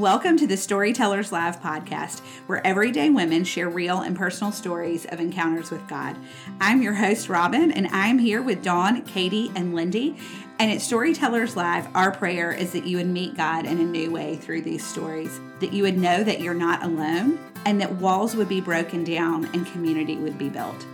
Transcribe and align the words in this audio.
Welcome 0.00 0.38
to 0.38 0.46
the 0.46 0.56
Storytellers 0.56 1.30
Live 1.30 1.60
podcast, 1.60 2.20
where 2.46 2.66
everyday 2.66 3.10
women 3.10 3.44
share 3.44 3.68
real 3.68 4.00
and 4.00 4.16
personal 4.16 4.50
stories 4.50 5.04
of 5.04 5.20
encounters 5.20 5.70
with 5.70 5.86
God. 5.88 6.16
I'm 6.58 6.80
your 6.80 6.94
host, 6.94 7.28
Robin, 7.28 7.70
and 7.70 7.86
I'm 7.88 8.18
here 8.18 8.40
with 8.40 8.62
Dawn, 8.62 9.02
Katie, 9.02 9.52
and 9.54 9.74
Lindy. 9.74 10.16
And 10.58 10.72
at 10.72 10.80
Storytellers 10.80 11.54
Live, 11.54 11.94
our 11.94 12.12
prayer 12.12 12.50
is 12.50 12.72
that 12.72 12.86
you 12.86 12.96
would 12.96 13.08
meet 13.08 13.36
God 13.36 13.66
in 13.66 13.78
a 13.78 13.84
new 13.84 14.10
way 14.10 14.36
through 14.36 14.62
these 14.62 14.86
stories, 14.86 15.38
that 15.58 15.74
you 15.74 15.82
would 15.82 15.98
know 15.98 16.24
that 16.24 16.40
you're 16.40 16.54
not 16.54 16.82
alone, 16.82 17.38
and 17.66 17.78
that 17.82 17.96
walls 17.96 18.34
would 18.34 18.48
be 18.48 18.62
broken 18.62 19.04
down 19.04 19.50
and 19.52 19.66
community 19.66 20.16
would 20.16 20.38
be 20.38 20.48
built. 20.48 20.86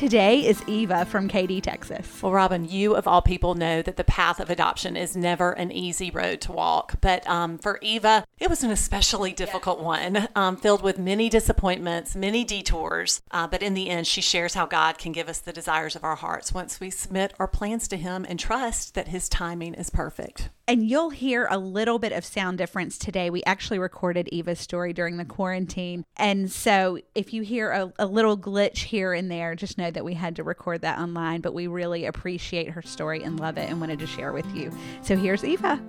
Today 0.00 0.46
is 0.46 0.66
Eva 0.66 1.04
from 1.04 1.28
Katy, 1.28 1.60
Texas. 1.60 2.22
Well, 2.22 2.32
Robin, 2.32 2.64
you 2.64 2.96
of 2.96 3.06
all 3.06 3.20
people 3.20 3.54
know 3.54 3.82
that 3.82 3.98
the 3.98 4.02
path 4.02 4.40
of 4.40 4.48
adoption 4.48 4.96
is 4.96 5.14
never 5.14 5.52
an 5.52 5.70
easy 5.70 6.10
road 6.10 6.40
to 6.40 6.52
walk. 6.52 6.94
But 7.02 7.28
um, 7.28 7.58
for 7.58 7.78
Eva, 7.82 8.24
it 8.38 8.48
was 8.48 8.64
an 8.64 8.70
especially 8.70 9.34
difficult 9.34 9.78
yeah. 9.80 9.84
one, 9.84 10.28
um, 10.34 10.56
filled 10.56 10.80
with 10.80 10.98
many 10.98 11.28
disappointments, 11.28 12.16
many 12.16 12.44
detours. 12.44 13.20
Uh, 13.30 13.46
but 13.46 13.62
in 13.62 13.74
the 13.74 13.90
end, 13.90 14.06
she 14.06 14.22
shares 14.22 14.54
how 14.54 14.64
God 14.64 14.96
can 14.96 15.12
give 15.12 15.28
us 15.28 15.38
the 15.38 15.52
desires 15.52 15.94
of 15.94 16.02
our 16.02 16.16
hearts 16.16 16.54
once 16.54 16.80
we 16.80 16.88
submit 16.88 17.34
our 17.38 17.46
plans 17.46 17.86
to 17.88 17.98
Him 17.98 18.24
and 18.26 18.40
trust 18.40 18.94
that 18.94 19.08
His 19.08 19.28
timing 19.28 19.74
is 19.74 19.90
perfect. 19.90 20.48
And 20.70 20.88
you'll 20.88 21.10
hear 21.10 21.48
a 21.50 21.58
little 21.58 21.98
bit 21.98 22.12
of 22.12 22.24
sound 22.24 22.56
difference 22.56 22.96
today. 22.96 23.28
We 23.28 23.42
actually 23.42 23.80
recorded 23.80 24.28
Eva's 24.28 24.60
story 24.60 24.92
during 24.92 25.16
the 25.16 25.24
quarantine. 25.24 26.04
And 26.16 26.48
so 26.48 27.00
if 27.12 27.34
you 27.34 27.42
hear 27.42 27.72
a, 27.72 27.92
a, 27.98 28.06
little 28.06 28.38
glitch 28.38 28.84
here 28.84 29.12
and 29.12 29.28
there, 29.28 29.56
just 29.56 29.78
know 29.78 29.89
that 29.90 30.04
we 30.04 30.14
had 30.14 30.36
to 30.36 30.42
record 30.42 30.82
that 30.82 30.98
online. 30.98 31.40
But 31.40 31.54
we 31.54 31.66
really 31.66 32.06
appreciate 32.06 32.70
her 32.70 32.82
story 32.82 33.22
and 33.22 33.38
love 33.38 33.58
it 33.58 33.68
and 33.68 33.80
wanted 33.80 33.98
to 34.00 34.06
share 34.06 34.32
with 34.32 34.46
you. 34.54 34.72
So 35.02 35.16
here's 35.16 35.44
Eva. 35.44 35.80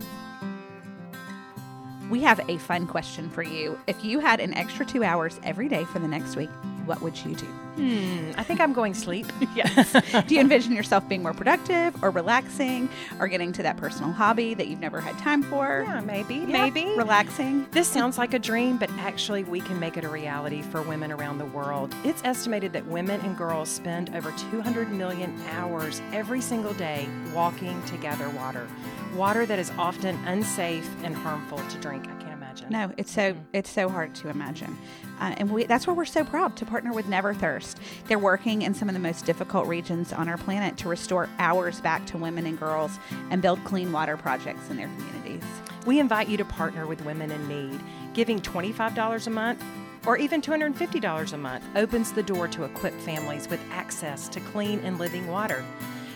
We 2.10 2.22
have 2.22 2.42
a 2.50 2.58
fun 2.58 2.88
question 2.88 3.30
for 3.30 3.42
you. 3.42 3.80
If 3.88 4.04
you 4.04 4.20
had 4.20 4.42
an 4.42 4.54
extra 4.54 4.86
two 4.86 5.04
hours 5.04 5.40
every 5.44 5.70
day 5.70 5.86
for 5.86 6.00
the 6.00 6.10
next 6.10 6.36
week, 6.36 6.50
what 6.86 7.02
would 7.02 7.18
you 7.24 7.36
do? 7.36 7.46
Hmm, 7.46 8.32
I 8.38 8.44
think 8.44 8.60
I'm 8.60 8.74
going 8.74 8.94
sleep. 8.94 9.32
yes. 9.56 9.94
do 10.28 10.36
you 10.36 10.42
envision 10.42 10.74
yourself 10.74 11.08
being 11.08 11.24
more 11.24 11.34
productive 11.34 12.02
or 12.04 12.10
relaxing 12.10 12.90
or 13.20 13.28
getting 13.28 13.54
to 13.54 13.64
that 13.64 13.78
personal 13.78 14.12
hobby 14.12 14.54
that 14.54 14.68
you've 14.68 14.80
never 14.80 15.00
had 15.00 15.18
time 15.18 15.42
for? 15.44 15.84
Yeah, 15.88 16.02
maybe. 16.02 16.36
Yeah, 16.36 16.46
maybe. 16.46 16.86
Relaxing. 16.98 17.68
This 17.72 17.88
sounds 17.88 18.18
like 18.18 18.34
a 18.34 18.40
dream, 18.40 18.78
but 18.78 18.90
actually, 19.00 19.44
we 19.44 19.62
can 19.62 19.80
make 19.80 19.96
it 19.96 20.04
a 20.04 20.10
reality 20.10 20.62
for 20.62 20.82
women 20.82 21.12
around 21.12 21.38
the 21.38 21.46
world. 21.46 21.96
It's 22.04 22.24
estimated 22.24 22.74
that 22.74 22.86
women 22.88 23.22
and 23.22 23.38
girls 23.38 23.70
spend 23.70 24.14
over 24.16 24.32
200 24.52 24.92
million 24.92 25.34
hours 25.52 26.02
every 26.12 26.42
single 26.42 26.74
day 26.74 27.08
walking 27.34 27.82
to 27.84 27.98
gather 27.98 28.30
water. 28.32 28.68
Water 29.16 29.46
that 29.46 29.60
is 29.60 29.72
often 29.78 30.16
unsafe 30.26 30.90
and 31.04 31.16
harmful 31.16 31.58
to 31.58 31.78
drink. 31.80 32.08
Imagine. 32.52 32.72
No, 32.72 32.94
it's 32.98 33.12
so 33.12 33.34
mm-hmm. 33.34 33.42
it's 33.54 33.70
so 33.70 33.90
hard 33.90 34.14
to 34.16 34.30
imagine. 34.30 34.78
Uh, 35.20 35.36
and 35.38 35.52
we, 35.52 35.66
that's 35.66 35.88
why 35.88 35.94
we're 35.94 36.06
so 36.06 36.24
proud 36.24 36.56
to 36.58 36.66
partner 36.66 36.94
with 36.94 37.08
Never 37.08 37.34
Thirst. 37.34 37.80
They're 38.08 38.20
working 38.20 38.64
in 38.64 38.74
some 38.74 38.90
of 38.90 38.94
the 38.94 39.00
most 39.00 39.26
difficult 39.26 39.68
regions 39.68 40.12
on 40.12 40.28
our 40.28 40.38
planet 40.38 40.78
to 40.78 40.90
restore 40.90 41.30
hours 41.40 41.80
back 41.80 42.06
to 42.08 42.18
women 42.18 42.46
and 42.46 42.60
girls 42.60 42.98
and 43.30 43.42
build 43.42 43.64
clean 43.64 43.92
water 43.92 44.18
projects 44.18 44.70
in 44.70 44.78
their 44.78 44.88
communities. 44.88 45.44
We 45.86 46.00
invite 46.00 46.28
you 46.28 46.38
to 46.38 46.46
partner 46.46 46.86
with 46.86 47.04
Women 47.06 47.32
in 47.32 47.48
Need. 47.48 47.80
Giving 48.14 48.40
$25 48.40 49.28
a 49.28 49.30
month 49.30 49.64
or 50.06 50.18
even 50.18 50.42
$250 50.42 51.34
a 51.34 51.38
month 51.38 51.64
opens 51.76 52.12
the 52.12 52.24
door 52.24 52.48
to 52.50 52.64
equip 52.64 52.94
families 53.02 53.48
with 53.48 53.60
access 53.72 54.28
to 54.30 54.40
clean 54.40 54.80
and 54.80 55.00
living 55.00 55.28
water. 55.28 55.64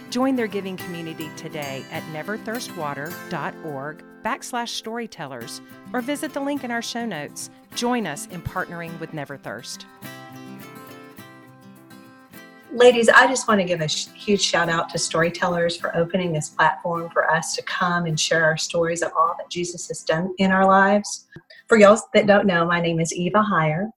Join 0.09 0.35
their 0.35 0.47
giving 0.47 0.77
community 0.77 1.29
today 1.35 1.83
at 1.91 2.03
neverthirstwater.org 2.13 4.03
backslash 4.23 4.69
storytellers 4.69 5.61
or 5.93 6.01
visit 6.01 6.33
the 6.33 6.39
link 6.39 6.63
in 6.63 6.71
our 6.71 6.81
show 6.81 7.05
notes. 7.05 7.49
Join 7.75 8.07
us 8.07 8.27
in 8.27 8.41
partnering 8.41 8.99
with 8.99 9.13
Never 9.13 9.37
Thirst. 9.37 9.85
Ladies, 12.71 13.07
I 13.07 13.27
just 13.27 13.47
want 13.47 13.61
to 13.61 13.65
give 13.65 13.79
a 13.79 13.87
sh- 13.87 14.07
huge 14.07 14.41
shout 14.41 14.67
out 14.67 14.89
to 14.89 14.97
Storytellers 14.97 15.77
for 15.77 15.95
opening 15.95 16.33
this 16.33 16.49
platform 16.49 17.09
for 17.11 17.31
us 17.31 17.55
to 17.55 17.61
come 17.61 18.05
and 18.05 18.19
share 18.19 18.43
our 18.43 18.57
stories 18.57 19.01
of 19.01 19.11
all 19.17 19.33
that 19.37 19.49
Jesus 19.49 19.87
has 19.87 20.03
done 20.03 20.33
in 20.39 20.51
our 20.51 20.65
lives. 20.65 21.27
For 21.67 21.77
y'all 21.77 21.97
that 22.13 22.27
don't 22.27 22.45
know, 22.45 22.65
my 22.65 22.81
name 22.81 22.99
is 22.99 23.13
Eva 23.13 23.45
Heyer. 23.49 23.89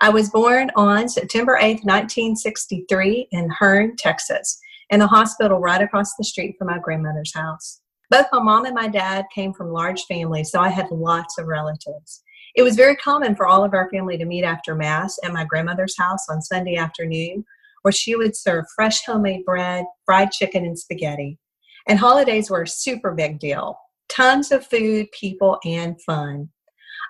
I 0.00 0.08
was 0.08 0.30
born 0.30 0.72
on 0.74 1.08
September 1.08 1.56
8th, 1.60 1.84
1963, 1.84 3.28
in 3.30 3.48
Hearne, 3.50 3.94
Texas 3.96 4.60
in 4.90 5.00
the 5.00 5.06
hospital 5.06 5.58
right 5.58 5.82
across 5.82 6.14
the 6.16 6.24
street 6.24 6.56
from 6.58 6.68
my 6.68 6.78
grandmother's 6.78 7.34
house. 7.34 7.80
Both 8.10 8.26
my 8.32 8.40
mom 8.40 8.66
and 8.66 8.74
my 8.74 8.88
dad 8.88 9.24
came 9.34 9.52
from 9.52 9.72
large 9.72 10.04
families, 10.04 10.50
so 10.50 10.60
I 10.60 10.68
had 10.68 10.90
lots 10.90 11.38
of 11.38 11.46
relatives. 11.46 12.22
It 12.54 12.62
was 12.62 12.76
very 12.76 12.94
common 12.96 13.34
for 13.34 13.46
all 13.46 13.64
of 13.64 13.74
our 13.74 13.90
family 13.90 14.16
to 14.18 14.24
meet 14.24 14.44
after 14.44 14.74
Mass 14.74 15.18
at 15.24 15.32
my 15.32 15.44
grandmother's 15.44 15.96
house 15.98 16.28
on 16.28 16.40
Sunday 16.40 16.76
afternoon, 16.76 17.44
where 17.82 17.92
she 17.92 18.14
would 18.14 18.36
serve 18.36 18.64
fresh 18.76 19.04
homemade 19.04 19.44
bread, 19.44 19.84
fried 20.06 20.30
chicken, 20.30 20.64
and 20.64 20.78
spaghetti. 20.78 21.38
And 21.88 21.98
holidays 21.98 22.50
were 22.50 22.62
a 22.62 22.68
super 22.68 23.12
big 23.12 23.38
deal 23.38 23.78
tons 24.08 24.52
of 24.52 24.66
food, 24.66 25.10
people, 25.12 25.58
and 25.64 26.00
fun. 26.02 26.48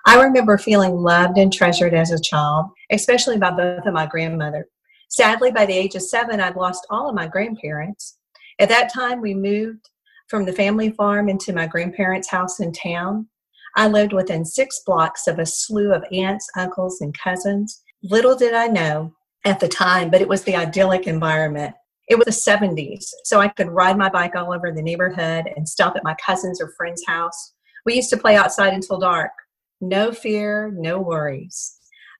I 0.07 0.21
remember 0.21 0.57
feeling 0.57 0.95
loved 0.95 1.37
and 1.37 1.51
treasured 1.51 1.93
as 1.93 2.11
a 2.11 2.21
child, 2.21 2.67
especially 2.91 3.37
by 3.37 3.51
both 3.51 3.85
of 3.85 3.93
my 3.93 4.05
grandmother, 4.05 4.67
Sadly, 5.15 5.49
by 5.49 5.65
the 5.65 5.73
age 5.73 5.95
of 5.95 6.01
seven, 6.01 6.41
I'd 6.41 6.57
lost 6.57 6.85
all 6.89 7.07
of 7.07 7.15
my 7.15 7.25
grandparents. 7.25 8.17
At 8.59 8.67
that 8.67 8.93
time, 8.93 9.21
we 9.21 9.33
moved 9.33 9.89
from 10.27 10.43
the 10.43 10.51
family 10.51 10.89
farm 10.91 11.29
into 11.29 11.53
my 11.53 11.67
grandparents' 11.67 12.29
house 12.29 12.59
in 12.59 12.73
town. 12.73 13.29
I 13.77 13.87
lived 13.87 14.11
within 14.11 14.43
six 14.43 14.81
blocks 14.85 15.25
of 15.27 15.39
a 15.39 15.45
slew 15.45 15.93
of 15.93 16.03
aunts, 16.11 16.49
uncles, 16.57 16.99
and 16.99 17.17
cousins. 17.17 17.81
Little 18.03 18.35
did 18.35 18.53
I 18.53 18.67
know 18.67 19.13
at 19.45 19.61
the 19.61 19.69
time, 19.69 20.09
but 20.09 20.19
it 20.19 20.27
was 20.27 20.43
the 20.43 20.57
idyllic 20.57 21.07
environment. 21.07 21.73
It 22.09 22.15
was 22.15 22.25
the 22.25 22.51
70s, 22.51 23.05
so 23.23 23.39
I 23.39 23.47
could 23.47 23.69
ride 23.69 23.97
my 23.97 24.09
bike 24.09 24.35
all 24.35 24.53
over 24.53 24.69
the 24.69 24.81
neighborhood 24.81 25.45
and 25.55 25.67
stop 25.67 25.95
at 25.95 26.03
my 26.03 26.15
cousin's 26.15 26.59
or 26.59 26.73
friend's 26.75 27.05
house. 27.07 27.53
We 27.85 27.95
used 27.95 28.09
to 28.09 28.17
play 28.17 28.35
outside 28.35 28.73
until 28.73 28.99
dark. 28.99 29.31
No 29.79 30.11
fear, 30.11 30.73
no 30.75 30.99
worries. 30.99 31.74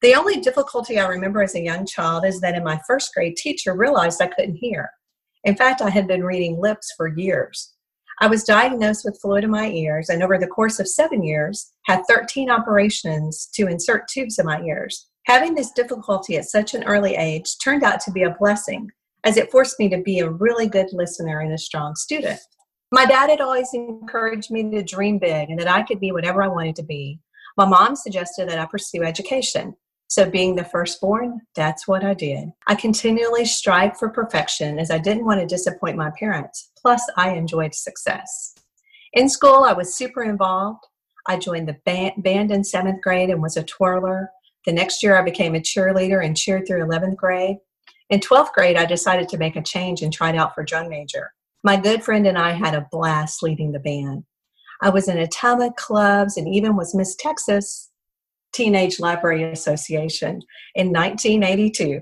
The 0.05 0.13
only 0.13 0.39
difficulty 0.39 0.99
I 0.99 1.07
remember 1.07 1.41
as 1.41 1.55
a 1.55 1.63
young 1.63 1.83
child 1.83 2.27
is 2.27 2.39
that 2.41 2.53
in 2.53 2.63
my 2.63 2.79
first 2.85 3.11
grade, 3.11 3.35
teacher 3.38 3.73
realized 3.73 4.21
I 4.21 4.27
couldn't 4.27 4.57
hear. 4.57 4.91
In 5.45 5.55
fact, 5.55 5.81
I 5.81 5.89
had 5.89 6.07
been 6.07 6.23
reading 6.23 6.61
lips 6.61 6.93
for 6.95 7.07
years. 7.07 7.73
I 8.21 8.27
was 8.27 8.44
diagnosed 8.44 9.03
with 9.03 9.19
fluid 9.19 9.44
in 9.44 9.49
my 9.49 9.67
ears, 9.67 10.09
and 10.09 10.21
over 10.21 10.38
the 10.38 10.45
course 10.45 10.79
of 10.79 10.88
seven 10.88 11.23
years, 11.23 11.71
had 11.85 12.03
13 12.07 12.51
operations 12.51 13.49
to 13.55 13.65
insert 13.65 14.07
tubes 14.07 14.38
in 14.38 14.45
my 14.45 14.61
ears. 14.61 15.07
Having 15.25 15.55
this 15.55 15.71
difficulty 15.71 16.38
at 16.38 16.45
such 16.45 16.75
an 16.75 16.83
early 16.83 17.15
age 17.15 17.57
turned 17.63 17.81
out 17.81 17.99
to 18.01 18.11
be 18.11 18.21
a 18.21 18.35
blessing, 18.39 18.91
as 19.23 19.38
it 19.38 19.49
forced 19.49 19.79
me 19.79 19.89
to 19.89 20.03
be 20.03 20.19
a 20.19 20.29
really 20.29 20.67
good 20.67 20.89
listener 20.94 21.39
and 21.39 21.51
a 21.51 21.57
strong 21.57 21.95
student. 21.95 22.39
My 22.91 23.07
dad 23.07 23.31
had 23.31 23.41
always 23.41 23.71
encouraged 23.73 24.51
me 24.51 24.69
to 24.69 24.83
dream 24.83 25.17
big 25.17 25.49
and 25.49 25.59
that 25.59 25.67
I 25.67 25.81
could 25.81 25.99
be 25.99 26.11
whatever 26.11 26.44
I 26.44 26.47
wanted 26.47 26.75
to 26.75 26.83
be. 26.83 27.19
My 27.57 27.65
mom 27.65 27.95
suggested 27.95 28.47
that 28.49 28.59
I 28.59 28.67
pursue 28.67 29.01
education. 29.01 29.75
So, 30.07 30.29
being 30.29 30.55
the 30.55 30.63
firstborn, 30.63 31.41
that's 31.55 31.88
what 31.88 32.03
I 32.03 32.13
did. 32.13 32.49
I 32.67 32.75
continually 32.75 33.45
strived 33.45 33.97
for 33.97 34.09
perfection 34.09 34.77
as 34.77 34.91
I 34.91 34.99
didn't 34.99 35.25
want 35.25 35.39
to 35.39 35.47
disappoint 35.47 35.97
my 35.97 36.11
parents. 36.17 36.71
Plus, 36.79 37.01
I 37.17 37.31
enjoyed 37.31 37.73
success. 37.73 38.55
In 39.13 39.29
school, 39.29 39.63
I 39.63 39.73
was 39.73 39.95
super 39.95 40.23
involved. 40.23 40.85
I 41.27 41.38
joined 41.38 41.67
the 41.67 41.77
band, 41.85 42.13
band 42.17 42.51
in 42.51 42.63
seventh 42.63 43.01
grade 43.01 43.29
and 43.31 43.41
was 43.41 43.57
a 43.57 43.63
twirler. 43.63 44.29
The 44.65 44.73
next 44.73 45.01
year, 45.01 45.17
I 45.17 45.23
became 45.23 45.55
a 45.55 45.59
cheerleader 45.59 46.23
and 46.23 46.38
cheered 46.38 46.67
through 46.67 46.85
11th 46.85 47.15
grade. 47.15 47.57
In 48.11 48.19
12th 48.19 48.53
grade, 48.53 48.77
I 48.77 48.85
decided 48.85 49.27
to 49.29 49.38
make 49.39 49.55
a 49.55 49.63
change 49.63 50.03
and 50.03 50.13
tried 50.13 50.35
out 50.35 50.53
for 50.53 50.63
drum 50.63 50.89
major. 50.89 51.31
My 51.63 51.77
good 51.77 52.03
friend 52.03 52.27
and 52.27 52.38
I 52.38 52.51
had 52.51 52.75
a 52.75 52.88
blast 52.91 53.41
leading 53.41 53.71
the 53.71 53.80
band. 53.80 54.24
I 54.81 54.89
was 54.89 55.07
in 55.07 55.18
a 55.18 55.27
ton 55.27 55.63
of 55.63 55.75
clubs 55.75 56.38
and 56.38 56.47
even 56.47 56.75
was 56.75 56.94
Miss 56.94 57.15
Texas 57.15 57.89
Teenage 58.56 59.00
Library 59.00 59.44
Association 59.44 60.40
in 60.75 60.88
1982. 60.88 62.02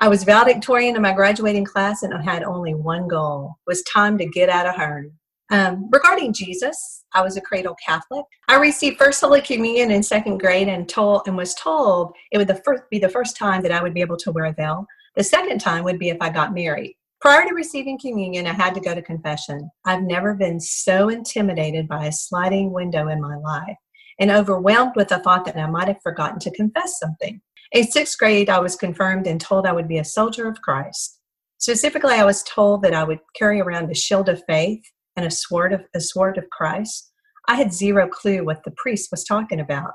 I 0.00 0.08
was 0.08 0.24
valedictorian 0.24 0.96
in 0.96 1.02
my 1.02 1.12
graduating 1.12 1.64
class 1.64 2.02
and 2.02 2.12
I 2.12 2.22
had 2.22 2.42
only 2.42 2.74
one 2.74 3.08
goal 3.08 3.54
was 3.66 3.82
time 3.82 4.18
to 4.18 4.26
get 4.26 4.48
out 4.48 4.66
of 4.66 4.74
Hearne. 4.74 5.12
Um, 5.50 5.88
regarding 5.92 6.32
Jesus, 6.32 7.04
I 7.14 7.22
was 7.22 7.36
a 7.36 7.40
cradle 7.40 7.76
Catholic. 7.84 8.24
I 8.48 8.56
received 8.56 8.98
First 8.98 9.20
Holy 9.20 9.40
Communion 9.40 9.90
in 9.90 10.02
second 10.02 10.38
grade 10.38 10.68
and 10.68 10.88
told 10.88 11.22
and 11.26 11.36
was 11.36 11.54
told 11.54 12.12
it 12.32 12.38
would 12.38 12.48
the 12.48 12.60
first, 12.64 12.82
be 12.90 12.98
the 12.98 13.08
first 13.08 13.36
time 13.36 13.62
that 13.62 13.72
I 13.72 13.82
would 13.82 13.94
be 13.94 14.00
able 14.00 14.16
to 14.18 14.32
wear 14.32 14.46
a 14.46 14.52
veil. 14.52 14.86
The 15.14 15.24
second 15.24 15.60
time 15.60 15.84
would 15.84 15.98
be 15.98 16.08
if 16.08 16.16
I 16.20 16.30
got 16.30 16.54
married. 16.54 16.96
Prior 17.20 17.46
to 17.46 17.54
receiving 17.54 17.98
communion, 18.00 18.46
I 18.46 18.52
had 18.52 18.74
to 18.74 18.80
go 18.80 18.94
to 18.94 19.02
confession. 19.02 19.70
I've 19.84 20.02
never 20.02 20.34
been 20.34 20.58
so 20.58 21.08
intimidated 21.08 21.86
by 21.86 22.06
a 22.06 22.12
sliding 22.12 22.72
window 22.72 23.08
in 23.08 23.20
my 23.20 23.36
life 23.36 23.76
and 24.18 24.30
overwhelmed 24.30 24.92
with 24.96 25.08
the 25.08 25.18
thought 25.18 25.44
that 25.44 25.56
I 25.56 25.66
might 25.66 25.88
have 25.88 26.02
forgotten 26.02 26.38
to 26.40 26.50
confess 26.50 26.98
something. 26.98 27.40
In 27.72 27.90
sixth 27.90 28.18
grade, 28.18 28.50
I 28.50 28.60
was 28.60 28.76
confirmed 28.76 29.26
and 29.26 29.40
told 29.40 29.66
I 29.66 29.72
would 29.72 29.88
be 29.88 29.98
a 29.98 30.04
soldier 30.04 30.46
of 30.46 30.60
Christ. 30.60 31.18
Specifically, 31.58 32.14
I 32.14 32.24
was 32.24 32.42
told 32.42 32.82
that 32.82 32.94
I 32.94 33.04
would 33.04 33.20
carry 33.34 33.60
around 33.60 33.90
a 33.90 33.94
shield 33.94 34.28
of 34.28 34.42
faith 34.48 34.82
and 35.16 35.24
a 35.24 35.30
sword 35.30 35.72
of 35.72 35.82
a 35.94 36.00
sword 36.00 36.36
of 36.36 36.50
Christ. 36.50 37.12
I 37.48 37.54
had 37.54 37.72
zero 37.72 38.08
clue 38.08 38.44
what 38.44 38.62
the 38.64 38.74
priest 38.76 39.10
was 39.10 39.24
talking 39.24 39.60
about. 39.60 39.92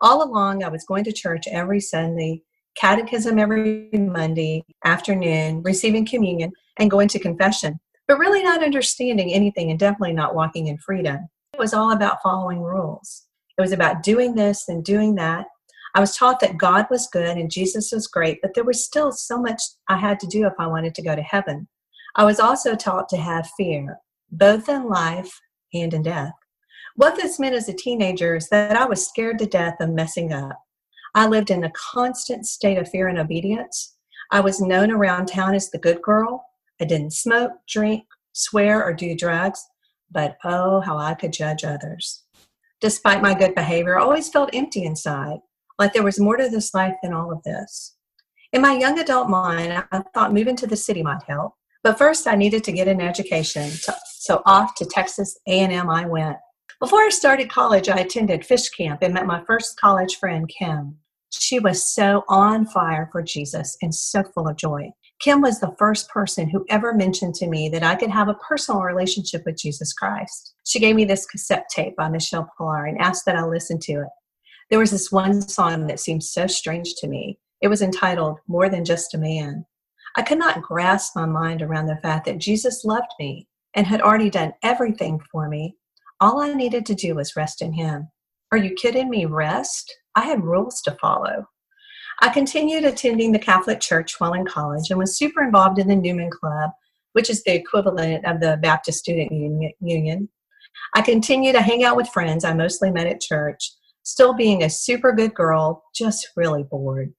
All 0.00 0.22
along, 0.22 0.62
I 0.62 0.68
was 0.68 0.84
going 0.84 1.04
to 1.04 1.12
church 1.12 1.46
every 1.50 1.80
Sunday, 1.80 2.42
catechism 2.76 3.38
every 3.38 3.88
Monday 3.92 4.64
afternoon, 4.84 5.62
receiving 5.62 6.06
communion, 6.06 6.52
and 6.78 6.90
going 6.90 7.08
to 7.08 7.18
confession, 7.18 7.78
but 8.08 8.18
really 8.18 8.42
not 8.42 8.62
understanding 8.62 9.32
anything 9.32 9.70
and 9.70 9.78
definitely 9.78 10.12
not 10.12 10.34
walking 10.34 10.66
in 10.66 10.78
freedom. 10.78 11.28
It 11.52 11.58
was 11.58 11.74
all 11.74 11.92
about 11.92 12.22
following 12.22 12.60
rules. 12.60 13.24
It 13.56 13.60
was 13.60 13.72
about 13.72 14.02
doing 14.02 14.34
this 14.34 14.68
and 14.68 14.84
doing 14.84 15.14
that. 15.16 15.46
I 15.94 16.00
was 16.00 16.16
taught 16.16 16.40
that 16.40 16.56
God 16.56 16.86
was 16.90 17.08
good 17.12 17.36
and 17.36 17.50
Jesus 17.50 17.92
was 17.92 18.06
great, 18.06 18.40
but 18.40 18.54
there 18.54 18.64
was 18.64 18.84
still 18.84 19.12
so 19.12 19.38
much 19.38 19.60
I 19.88 19.98
had 19.98 20.18
to 20.20 20.26
do 20.26 20.46
if 20.46 20.54
I 20.58 20.66
wanted 20.66 20.94
to 20.94 21.02
go 21.02 21.14
to 21.14 21.22
heaven. 21.22 21.68
I 22.16 22.24
was 22.24 22.40
also 22.40 22.74
taught 22.74 23.08
to 23.10 23.16
have 23.16 23.50
fear, 23.56 23.98
both 24.30 24.68
in 24.68 24.88
life 24.88 25.38
and 25.74 25.92
in 25.92 26.02
death. 26.02 26.32
What 26.96 27.16
this 27.16 27.38
meant 27.38 27.54
as 27.54 27.68
a 27.68 27.74
teenager 27.74 28.36
is 28.36 28.48
that 28.48 28.76
I 28.76 28.86
was 28.86 29.06
scared 29.06 29.38
to 29.38 29.46
death 29.46 29.76
of 29.80 29.90
messing 29.90 30.32
up. 30.32 30.58
I 31.14 31.26
lived 31.26 31.50
in 31.50 31.64
a 31.64 31.72
constant 31.72 32.46
state 32.46 32.78
of 32.78 32.88
fear 32.88 33.08
and 33.08 33.18
obedience. 33.18 33.96
I 34.30 34.40
was 34.40 34.60
known 34.60 34.90
around 34.90 35.26
town 35.26 35.54
as 35.54 35.70
the 35.70 35.78
good 35.78 36.00
girl. 36.00 36.44
I 36.80 36.84
didn't 36.84 37.12
smoke, 37.12 37.52
drink, 37.68 38.04
swear, 38.32 38.82
or 38.82 38.94
do 38.94 39.14
drugs, 39.14 39.62
but 40.10 40.36
oh, 40.44 40.80
how 40.80 40.96
I 40.96 41.14
could 41.14 41.32
judge 41.32 41.64
others. 41.64 42.21
Despite 42.82 43.22
my 43.22 43.32
good 43.32 43.54
behavior, 43.54 43.96
I 43.96 44.02
always 44.02 44.28
felt 44.28 44.50
empty 44.52 44.82
inside, 44.82 45.38
like 45.78 45.92
there 45.92 46.02
was 46.02 46.18
more 46.18 46.36
to 46.36 46.48
this 46.48 46.74
life 46.74 46.96
than 47.00 47.14
all 47.14 47.30
of 47.30 47.40
this. 47.44 47.94
In 48.52 48.60
my 48.60 48.76
young 48.76 48.98
adult 48.98 49.30
mind, 49.30 49.84
I 49.92 50.02
thought 50.12 50.34
moving 50.34 50.56
to 50.56 50.66
the 50.66 50.76
city 50.76 51.00
might 51.00 51.22
help, 51.28 51.54
but 51.84 51.96
first 51.96 52.26
I 52.26 52.34
needed 52.34 52.64
to 52.64 52.72
get 52.72 52.88
an 52.88 53.00
education, 53.00 53.70
so 54.18 54.42
off 54.46 54.74
to 54.74 54.84
Texas 54.84 55.38
A&M 55.46 55.88
I 55.88 56.06
went. 56.06 56.38
Before 56.80 56.98
I 56.98 57.10
started 57.10 57.48
college, 57.48 57.88
I 57.88 57.98
attended 57.98 58.44
fish 58.44 58.68
camp 58.70 58.98
and 59.02 59.14
met 59.14 59.26
my 59.26 59.44
first 59.46 59.78
college 59.78 60.16
friend, 60.16 60.48
Kim. 60.48 60.96
She 61.30 61.60
was 61.60 61.94
so 61.94 62.24
on 62.28 62.66
fire 62.66 63.08
for 63.12 63.22
Jesus 63.22 63.76
and 63.80 63.94
so 63.94 64.24
full 64.34 64.48
of 64.48 64.56
joy. 64.56 64.90
Kim 65.22 65.40
was 65.40 65.60
the 65.60 65.74
first 65.78 66.08
person 66.10 66.48
who 66.48 66.66
ever 66.68 66.92
mentioned 66.92 67.34
to 67.36 67.46
me 67.46 67.68
that 67.68 67.82
I 67.82 67.94
could 67.94 68.10
have 68.10 68.28
a 68.28 68.34
personal 68.34 68.82
relationship 68.82 69.42
with 69.46 69.56
Jesus 69.56 69.92
Christ. 69.92 70.54
She 70.66 70.80
gave 70.80 70.96
me 70.96 71.04
this 71.04 71.26
cassette 71.26 71.66
tape 71.70 71.96
by 71.96 72.08
Michele 72.08 72.48
Pillar 72.58 72.86
and 72.86 73.00
asked 73.00 73.24
that 73.26 73.36
I 73.36 73.44
listen 73.44 73.78
to 73.80 73.92
it. 73.92 74.08
There 74.68 74.80
was 74.80 74.90
this 74.90 75.12
one 75.12 75.40
song 75.40 75.86
that 75.86 76.00
seemed 76.00 76.24
so 76.24 76.46
strange 76.46 76.94
to 76.96 77.08
me. 77.08 77.38
It 77.60 77.68
was 77.68 77.82
entitled 77.82 78.40
More 78.48 78.68
Than 78.68 78.84
Just 78.84 79.14
a 79.14 79.18
Man. 79.18 79.64
I 80.16 80.22
could 80.22 80.38
not 80.38 80.62
grasp 80.62 81.14
my 81.14 81.26
mind 81.26 81.62
around 81.62 81.86
the 81.86 82.00
fact 82.02 82.26
that 82.26 82.38
Jesus 82.38 82.84
loved 82.84 83.12
me 83.18 83.46
and 83.74 83.86
had 83.86 84.02
already 84.02 84.28
done 84.28 84.52
everything 84.62 85.20
for 85.30 85.48
me 85.48 85.76
all 86.22 86.40
I 86.40 86.54
needed 86.54 86.86
to 86.86 86.94
do 86.94 87.16
was 87.16 87.34
rest 87.34 87.62
in 87.62 87.72
Him. 87.72 88.08
Are 88.52 88.58
you 88.58 88.74
kidding 88.74 89.10
me? 89.10 89.26
Rest? 89.26 89.92
I 90.14 90.20
had 90.20 90.44
rules 90.44 90.80
to 90.82 90.96
follow. 91.00 91.48
I 92.22 92.28
continued 92.28 92.84
attending 92.84 93.32
the 93.32 93.38
Catholic 93.40 93.80
Church 93.80 94.20
while 94.20 94.34
in 94.34 94.46
college 94.46 94.90
and 94.90 94.98
was 94.98 95.18
super 95.18 95.42
involved 95.42 95.80
in 95.80 95.88
the 95.88 95.96
Newman 95.96 96.30
Club, 96.30 96.70
which 97.14 97.28
is 97.28 97.42
the 97.42 97.52
equivalent 97.52 98.24
of 98.24 98.38
the 98.38 98.60
Baptist 98.62 99.00
Student 99.00 99.32
Union. 99.80 100.28
I 100.94 101.02
continued 101.02 101.54
to 101.54 101.62
hang 101.62 101.82
out 101.82 101.96
with 101.96 102.08
friends 102.08 102.44
I 102.44 102.54
mostly 102.54 102.92
met 102.92 103.08
at 103.08 103.20
church, 103.20 103.72
still 104.04 104.34
being 104.34 104.62
a 104.62 104.70
super 104.70 105.10
good 105.10 105.34
girl, 105.34 105.82
just 105.96 106.28
really 106.36 106.62
bored. 106.62 107.12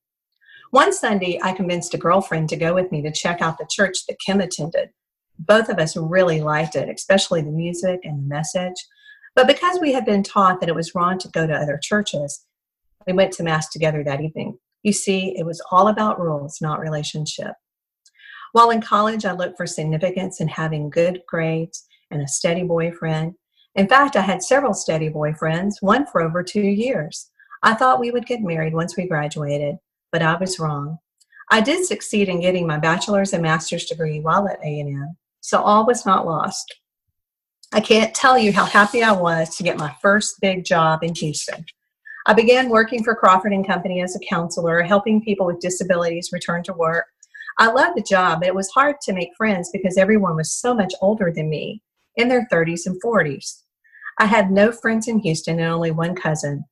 One 0.72 0.94
Sunday, 0.94 1.38
I 1.44 1.52
convinced 1.52 1.94
a 1.94 1.98
girlfriend 1.98 2.48
to 2.50 2.56
go 2.56 2.74
with 2.74 2.90
me 2.90 3.02
to 3.02 3.12
check 3.12 3.42
out 3.42 3.58
the 3.58 3.68
church 3.70 4.06
that 4.08 4.22
Kim 4.26 4.40
attended. 4.40 4.92
Both 5.38 5.68
of 5.68 5.80
us 5.80 5.98
really 5.98 6.40
liked 6.40 6.78
it, 6.78 6.88
especially 6.88 7.42
the 7.42 7.52
music 7.52 8.00
and 8.06 8.24
the 8.24 8.28
message. 8.36 8.88
But 9.36 9.48
because 9.48 9.82
we 9.82 9.92
had 9.92 10.06
been 10.06 10.24
taught 10.24 10.62
that 10.62 10.70
it 10.70 10.76
was 10.76 10.96
wrong 10.96 11.18
to 11.20 11.28
go 11.28 11.46
to 11.46 11.54
other 11.54 11.78
churches, 11.84 12.46
we 13.06 13.12
went 13.12 13.34
to 13.34 13.44
Mass 13.44 13.68
together 13.68 14.02
that 14.06 14.22
evening. 14.22 14.58
You 14.84 14.94
see, 14.94 15.36
it 15.38 15.46
was 15.46 15.62
all 15.72 15.88
about 15.88 16.22
rules, 16.22 16.60
not 16.62 16.80
relationship. 16.80 17.54
While 18.52 18.70
in 18.70 18.82
college, 18.82 19.26
I 19.26 19.32
looked 19.32 19.58
for 19.58 19.66
significance 19.66 20.40
in 20.40 20.48
having 20.48 20.90
good 20.90 21.22
grades 21.28 21.86
and 22.12 22.22
a 22.22 22.28
steady 22.28 22.64
boyfriend. 22.64 23.34
In 23.76 23.88
fact, 23.88 24.16
I 24.16 24.22
had 24.22 24.44
several 24.44 24.74
steady 24.74 25.10
boyfriends, 25.10 25.76
one 25.82 26.06
for 26.06 26.22
over 26.22 26.44
two 26.44 26.62
years. 26.62 27.32
I 27.64 27.74
thought 27.74 28.00
we 28.00 28.12
would 28.12 28.28
get 28.28 28.42
married 28.42 28.74
once 28.74 28.96
we 28.96 29.08
graduated, 29.08 29.78
but 30.12 30.22
I 30.22 30.36
was 30.36 30.60
wrong. 30.60 31.00
I 31.50 31.62
did 31.62 31.86
succeed 31.86 32.30
in 32.30 32.42
getting 32.42 32.68
my 32.68 32.78
bachelor's 32.78 33.34
and 33.34 33.42
master's 33.42 33.86
degree 33.86 34.20
while 34.20 34.48
at 34.48 34.60
A&M, 34.64 35.18
so 35.42 35.62
all 35.62 35.86
was 35.86 36.06
not 36.06 36.26
lost. 36.26 36.76
I 37.72 37.80
can't 37.80 38.14
tell 38.14 38.38
you 38.38 38.54
how 38.54 38.66
happy 38.66 39.02
I 39.02 39.14
was 39.14 39.56
to 39.56 39.64
get 39.64 39.78
my 39.78 39.96
first 40.02 40.36
big 40.42 40.64
job 40.64 41.04
in 41.04 41.16
Houston. 41.16 41.66
I 42.26 42.34
began 42.34 42.70
working 42.70 43.04
for 43.04 43.16
Crawford 43.16 43.54
and 43.54 43.68
Company 43.68 44.02
as 44.02 44.16
a 44.16 44.26
counselor, 44.28 44.82
helping 44.82 45.22
people 45.22 45.46
with 45.46 45.60
disabilities 45.60 46.30
return 46.32 46.64
to 46.64 46.74
work. 46.74 47.06
I 47.58 47.68
loved 47.68 47.98
the 47.98 48.02
job, 48.02 48.40
but 48.40 48.48
it 48.48 48.56
was 48.56 48.70
hard 48.70 48.96
to 49.02 49.14
make 49.14 49.36
friends 49.36 49.70
because 49.72 49.98
everyone 49.98 50.36
was 50.36 50.54
so 50.54 50.74
much 50.74 50.94
older 51.02 51.32
than 51.36 51.50
me, 51.50 51.82
in 52.16 52.30
their 52.30 52.48
30s 52.52 52.86
and 52.86 53.02
40s. 53.04 53.62
I 54.20 54.26
had 54.26 54.52
no 54.52 54.72
friends 54.72 55.08
in 55.08 55.20
Houston 55.20 55.60
and 55.60 55.72
only 55.72 55.92
one 55.92 56.16
cousin. 56.16 56.64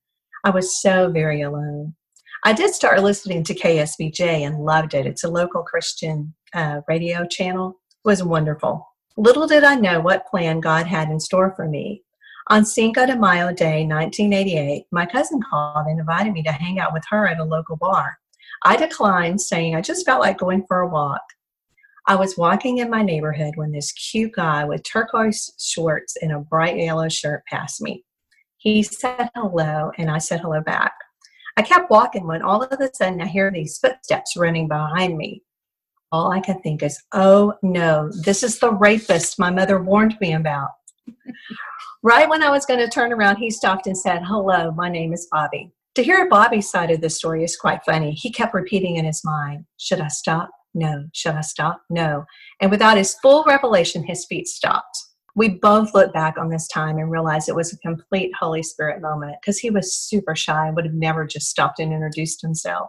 I 0.44 0.50
was 0.50 0.80
so 0.80 1.10
very 1.10 1.42
alone. 1.42 1.94
I 2.44 2.52
did 2.52 2.74
start 2.74 3.02
listening 3.02 3.44
to 3.44 3.54
KSBJ 3.54 4.20
and 4.20 4.64
loved 4.64 4.94
it. 4.94 5.06
It's 5.06 5.24
a 5.24 5.30
local 5.30 5.62
Christian 5.62 6.34
uh, 6.54 6.80
radio 6.88 7.26
channel. 7.26 7.80
It 8.04 8.08
was 8.08 8.22
wonderful. 8.22 8.88
Little 9.16 9.46
did 9.46 9.62
I 9.62 9.74
know 9.76 10.00
what 10.00 10.26
plan 10.26 10.60
God 10.60 10.86
had 10.86 11.08
in 11.08 11.20
store 11.20 11.52
for 11.54 11.68
me. 11.68 12.02
On 12.50 12.64
Cinco 12.64 13.06
de 13.06 13.16
Mayo 13.16 13.52
Day 13.52 13.86
1988, 13.86 14.86
my 14.90 15.06
cousin 15.06 15.40
called 15.48 15.86
and 15.86 16.00
invited 16.00 16.32
me 16.32 16.42
to 16.42 16.52
hang 16.52 16.78
out 16.78 16.92
with 16.92 17.04
her 17.10 17.26
at 17.26 17.38
a 17.38 17.44
local 17.44 17.76
bar. 17.76 18.18
I 18.64 18.76
declined, 18.76 19.40
saying 19.40 19.74
I 19.74 19.80
just 19.80 20.04
felt 20.06 20.20
like 20.20 20.38
going 20.38 20.64
for 20.66 20.80
a 20.80 20.88
walk. 20.88 21.22
I 22.06 22.16
was 22.16 22.36
walking 22.36 22.78
in 22.78 22.90
my 22.90 23.02
neighborhood 23.02 23.54
when 23.56 23.70
this 23.70 23.92
cute 23.92 24.32
guy 24.32 24.64
with 24.64 24.82
turquoise 24.82 25.52
shorts 25.58 26.16
and 26.20 26.32
a 26.32 26.40
bright 26.40 26.76
yellow 26.76 27.08
shirt 27.08 27.44
passed 27.48 27.80
me. 27.80 28.04
He 28.58 28.82
said 28.82 29.30
hello, 29.34 29.92
and 29.98 30.10
I 30.10 30.18
said 30.18 30.40
hello 30.40 30.60
back. 30.60 30.92
I 31.56 31.62
kept 31.62 31.90
walking 31.90 32.26
when 32.26 32.42
all 32.42 32.62
of 32.62 32.80
a 32.80 32.90
sudden 32.94 33.20
I 33.20 33.26
hear 33.26 33.50
these 33.50 33.78
footsteps 33.78 34.36
running 34.36 34.68
behind 34.68 35.16
me 35.16 35.42
all 36.12 36.30
I 36.30 36.40
can 36.40 36.60
think 36.60 36.82
is, 36.82 37.02
oh 37.12 37.54
no, 37.62 38.10
this 38.22 38.42
is 38.42 38.58
the 38.58 38.70
rapist 38.70 39.38
my 39.38 39.50
mother 39.50 39.82
warned 39.82 40.16
me 40.20 40.34
about. 40.34 40.68
Right 42.02 42.28
when 42.28 42.42
I 42.42 42.50
was 42.50 42.66
going 42.66 42.80
to 42.80 42.88
turn 42.88 43.12
around, 43.12 43.36
he 43.36 43.50
stopped 43.50 43.86
and 43.86 43.96
said, 43.96 44.22
Hello, 44.24 44.72
my 44.72 44.88
name 44.88 45.12
is 45.12 45.28
Bobby. 45.30 45.72
To 45.94 46.02
hear 46.02 46.28
Bobby's 46.28 46.70
side 46.70 46.90
of 46.90 47.00
the 47.00 47.10
story 47.10 47.44
is 47.44 47.56
quite 47.56 47.84
funny. 47.84 48.12
He 48.12 48.32
kept 48.32 48.54
repeating 48.54 48.96
in 48.96 49.04
his 49.04 49.22
mind, 49.24 49.64
Should 49.78 50.00
I 50.00 50.08
stop? 50.08 50.50
No. 50.74 51.04
Should 51.12 51.34
I 51.34 51.42
stop? 51.42 51.82
No. 51.90 52.24
And 52.60 52.70
without 52.70 52.96
his 52.96 53.14
full 53.20 53.44
revelation, 53.44 54.04
his 54.04 54.24
feet 54.24 54.48
stopped. 54.48 54.96
We 55.34 55.48
both 55.48 55.94
looked 55.94 56.12
back 56.12 56.36
on 56.36 56.50
this 56.50 56.68
time 56.68 56.98
and 56.98 57.10
realized 57.10 57.48
it 57.48 57.54
was 57.54 57.72
a 57.72 57.78
complete 57.78 58.32
Holy 58.38 58.62
Spirit 58.62 59.00
moment 59.00 59.36
because 59.40 59.58
he 59.58 59.70
was 59.70 59.94
super 59.94 60.36
shy 60.36 60.66
and 60.66 60.76
would 60.76 60.84
have 60.84 60.94
never 60.94 61.26
just 61.26 61.48
stopped 61.48 61.78
and 61.78 61.92
introduced 61.92 62.42
himself. 62.42 62.88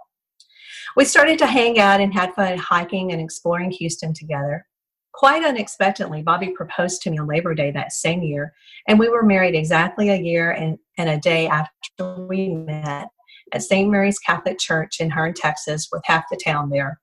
We 0.95 1.05
started 1.05 1.39
to 1.39 1.47
hang 1.47 1.79
out 1.79 2.01
and 2.01 2.13
had 2.13 2.33
fun 2.33 2.57
hiking 2.57 3.11
and 3.11 3.21
exploring 3.21 3.71
Houston 3.71 4.13
together. 4.13 4.65
Quite 5.13 5.45
unexpectedly, 5.45 6.23
Bobby 6.23 6.49
proposed 6.49 7.01
to 7.03 7.11
me 7.11 7.19
on 7.19 7.27
Labor 7.27 7.53
Day 7.53 7.71
that 7.71 7.91
same 7.91 8.23
year, 8.23 8.53
and 8.87 8.97
we 8.97 9.09
were 9.09 9.23
married 9.23 9.55
exactly 9.55 10.09
a 10.09 10.15
year 10.15 10.51
and, 10.51 10.77
and 10.97 11.09
a 11.09 11.19
day 11.19 11.47
after 11.47 12.15
we 12.25 12.49
met 12.49 13.07
at 13.53 13.61
St. 13.61 13.89
Mary's 13.89 14.17
Catholic 14.17 14.57
Church 14.57 14.99
in 14.99 15.11
Hearne, 15.11 15.33
Texas, 15.35 15.89
with 15.91 16.01
half 16.05 16.25
the 16.31 16.39
town 16.43 16.69
there. 16.69 16.99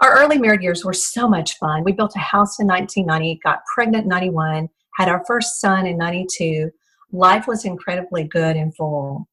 Our 0.00 0.18
early 0.18 0.38
married 0.38 0.62
years 0.62 0.84
were 0.84 0.94
so 0.94 1.28
much 1.28 1.58
fun. 1.58 1.84
We 1.84 1.92
built 1.92 2.16
a 2.16 2.20
house 2.20 2.58
in 2.58 2.66
1990, 2.66 3.40
got 3.44 3.60
pregnant 3.74 4.04
in 4.04 4.08
91, 4.08 4.68
had 4.94 5.08
our 5.08 5.22
first 5.26 5.60
son 5.60 5.86
in 5.86 5.98
92. 5.98 6.70
Life 7.12 7.46
was 7.46 7.64
incredibly 7.64 8.24
good 8.24 8.56
and 8.56 8.74
full. 8.74 9.28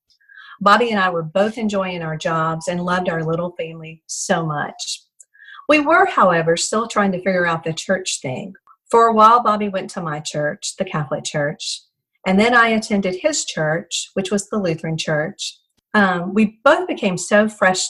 Bobby 0.60 0.92
and 0.92 1.00
I 1.00 1.10
were 1.10 1.24
both 1.24 1.58
enjoying 1.58 2.02
our 2.02 2.18
jobs 2.18 2.68
and 2.68 2.84
loved 2.84 3.10
our 3.10 3.24
little 3.24 3.52
family 3.58 4.04
so 4.08 4.46
much. 4.46 5.03
We 5.70 5.80
were, 5.80 6.06
however, 6.06 6.58
still 6.58 6.88
trying 6.88 7.12
to 7.14 7.20
figure 7.20 7.46
out 7.46 7.64
the 7.64 7.74
church 7.74 8.20
thing. 8.22 8.54
For 8.92 9.08
a 9.08 9.14
while, 9.14 9.42
Bobby 9.42 9.70
went 9.70 9.90
to 9.92 10.02
my 10.02 10.20
church, 10.20 10.76
the 10.78 10.86
Catholic 10.86 11.24
Church, 11.24 11.82
and 12.28 12.40
then 12.40 12.54
I 12.54 12.68
attended 12.68 13.16
his 13.22 13.46
church, 13.46 14.10
which 14.14 14.32
was 14.32 14.50
the 14.50 14.60
Lutheran 14.60 14.98
Church. 14.98 15.58
Um, 15.94 16.34
we 16.34 16.60
both 16.64 16.88
became 16.88 17.18
so 17.18 17.48
fresh, 17.48 17.86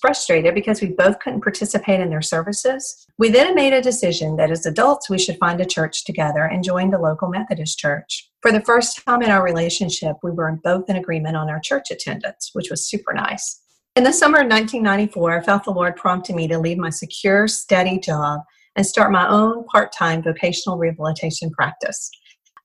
frustrated 0.00 0.54
because 0.54 0.80
we 0.80 0.88
both 0.88 1.18
couldn't 1.18 1.42
participate 1.42 2.00
in 2.00 2.10
their 2.10 2.22
services. 2.22 3.06
We 3.18 3.30
then 3.30 3.54
made 3.54 3.72
a 3.72 3.82
decision 3.82 4.36
that 4.36 4.50
as 4.50 4.66
adults 4.66 5.10
we 5.10 5.18
should 5.18 5.38
find 5.38 5.60
a 5.60 5.66
church 5.66 6.04
together 6.04 6.44
and 6.44 6.64
joined 6.64 6.92
the 6.92 6.98
local 6.98 7.28
Methodist 7.28 7.78
church. 7.78 8.30
For 8.42 8.52
the 8.52 8.60
first 8.60 9.04
time 9.04 9.22
in 9.22 9.30
our 9.30 9.42
relationship, 9.42 10.16
we 10.22 10.30
were 10.30 10.58
both 10.62 10.88
in 10.88 10.96
agreement 10.96 11.36
on 11.36 11.48
our 11.48 11.60
church 11.60 11.90
attendance, 11.90 12.50
which 12.52 12.70
was 12.70 12.88
super 12.88 13.12
nice. 13.12 13.60
In 13.96 14.04
the 14.04 14.12
summer 14.12 14.40
of 14.40 14.50
1994, 14.50 15.38
I 15.38 15.42
felt 15.42 15.64
the 15.64 15.70
Lord 15.70 15.96
prompting 15.96 16.36
me 16.36 16.46
to 16.48 16.58
leave 16.58 16.76
my 16.76 16.90
secure, 16.90 17.48
steady 17.48 17.98
job 17.98 18.42
and 18.76 18.84
start 18.84 19.10
my 19.10 19.26
own 19.26 19.64
part 19.64 19.90
time 19.90 20.22
vocational 20.22 20.76
rehabilitation 20.76 21.50
practice. 21.50 22.10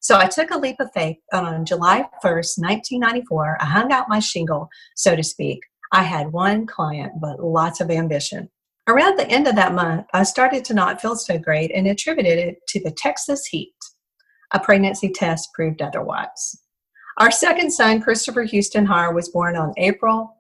So 0.01 0.17
I 0.17 0.27
took 0.27 0.51
a 0.51 0.57
leap 0.57 0.75
of 0.81 0.91
faith 0.93 1.15
on 1.31 1.63
July 1.63 2.01
1st, 2.21 2.59
1994. 2.59 3.59
I 3.61 3.65
hung 3.65 3.93
out 3.93 4.09
my 4.09 4.19
shingle, 4.19 4.67
so 4.97 5.15
to 5.15 5.23
speak. 5.23 5.61
I 5.93 6.03
had 6.03 6.33
one 6.33 6.65
client, 6.65 7.13
but 7.21 7.41
lots 7.41 7.79
of 7.79 7.89
ambition. 7.89 8.49
Around 8.89 9.17
the 9.17 9.29
end 9.29 9.47
of 9.47 9.55
that 9.55 9.73
month, 9.73 10.07
I 10.13 10.23
started 10.23 10.65
to 10.65 10.73
not 10.73 11.01
feel 11.01 11.15
so 11.15 11.37
great 11.37 11.71
and 11.73 11.87
attributed 11.87 12.39
it 12.39 12.57
to 12.67 12.81
the 12.81 12.91
Texas 12.91 13.45
heat. 13.45 13.71
A 14.51 14.59
pregnancy 14.59 15.07
test 15.07 15.47
proved 15.53 15.81
otherwise. 15.81 16.59
Our 17.19 17.31
second 17.31 17.71
son, 17.71 18.01
Christopher 18.01 18.43
Houston 18.43 18.85
Har, 18.85 19.13
was 19.13 19.29
born 19.29 19.55
on 19.55 19.73
April 19.77 20.35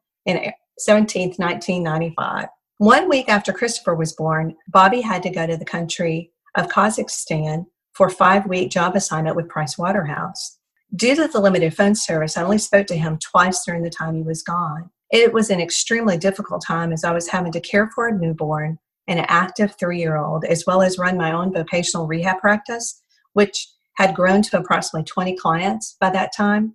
17, 0.79 1.35
1995. 1.37 2.47
One 2.77 3.09
week 3.09 3.29
after 3.29 3.53
Christopher 3.53 3.95
was 3.95 4.13
born, 4.13 4.55
Bobby 4.67 5.01
had 5.01 5.21
to 5.23 5.29
go 5.29 5.45
to 5.45 5.55
the 5.55 5.65
country 5.65 6.31
of 6.55 6.67
Kazakhstan 6.67 7.65
for 7.93 8.09
five 8.09 8.47
week 8.47 8.71
job 8.71 8.95
assignment 8.95 9.35
with 9.35 9.49
Price 9.49 9.77
Waterhouse. 9.77 10.57
Due 10.95 11.15
to 11.15 11.27
the 11.27 11.39
limited 11.39 11.75
phone 11.75 11.95
service, 11.95 12.35
I 12.35 12.43
only 12.43 12.57
spoke 12.57 12.87
to 12.87 12.97
him 12.97 13.17
twice 13.19 13.63
during 13.65 13.83
the 13.83 13.89
time 13.89 14.15
he 14.15 14.23
was 14.23 14.43
gone. 14.43 14.89
It 15.11 15.33
was 15.33 15.49
an 15.49 15.61
extremely 15.61 16.17
difficult 16.17 16.63
time 16.65 16.91
as 16.91 17.03
I 17.03 17.13
was 17.13 17.27
having 17.27 17.51
to 17.51 17.61
care 17.61 17.89
for 17.93 18.07
a 18.07 18.17
newborn 18.17 18.79
and 19.07 19.19
an 19.19 19.25
active 19.27 19.75
three 19.77 19.99
year 19.99 20.17
old, 20.17 20.45
as 20.45 20.65
well 20.65 20.81
as 20.81 20.97
run 20.97 21.17
my 21.17 21.31
own 21.31 21.53
vocational 21.53 22.07
rehab 22.07 22.39
practice, 22.39 23.01
which 23.33 23.67
had 23.97 24.15
grown 24.15 24.41
to 24.41 24.57
approximately 24.57 25.05
20 25.05 25.35
clients 25.35 25.95
by 25.99 26.09
that 26.09 26.33
time. 26.35 26.73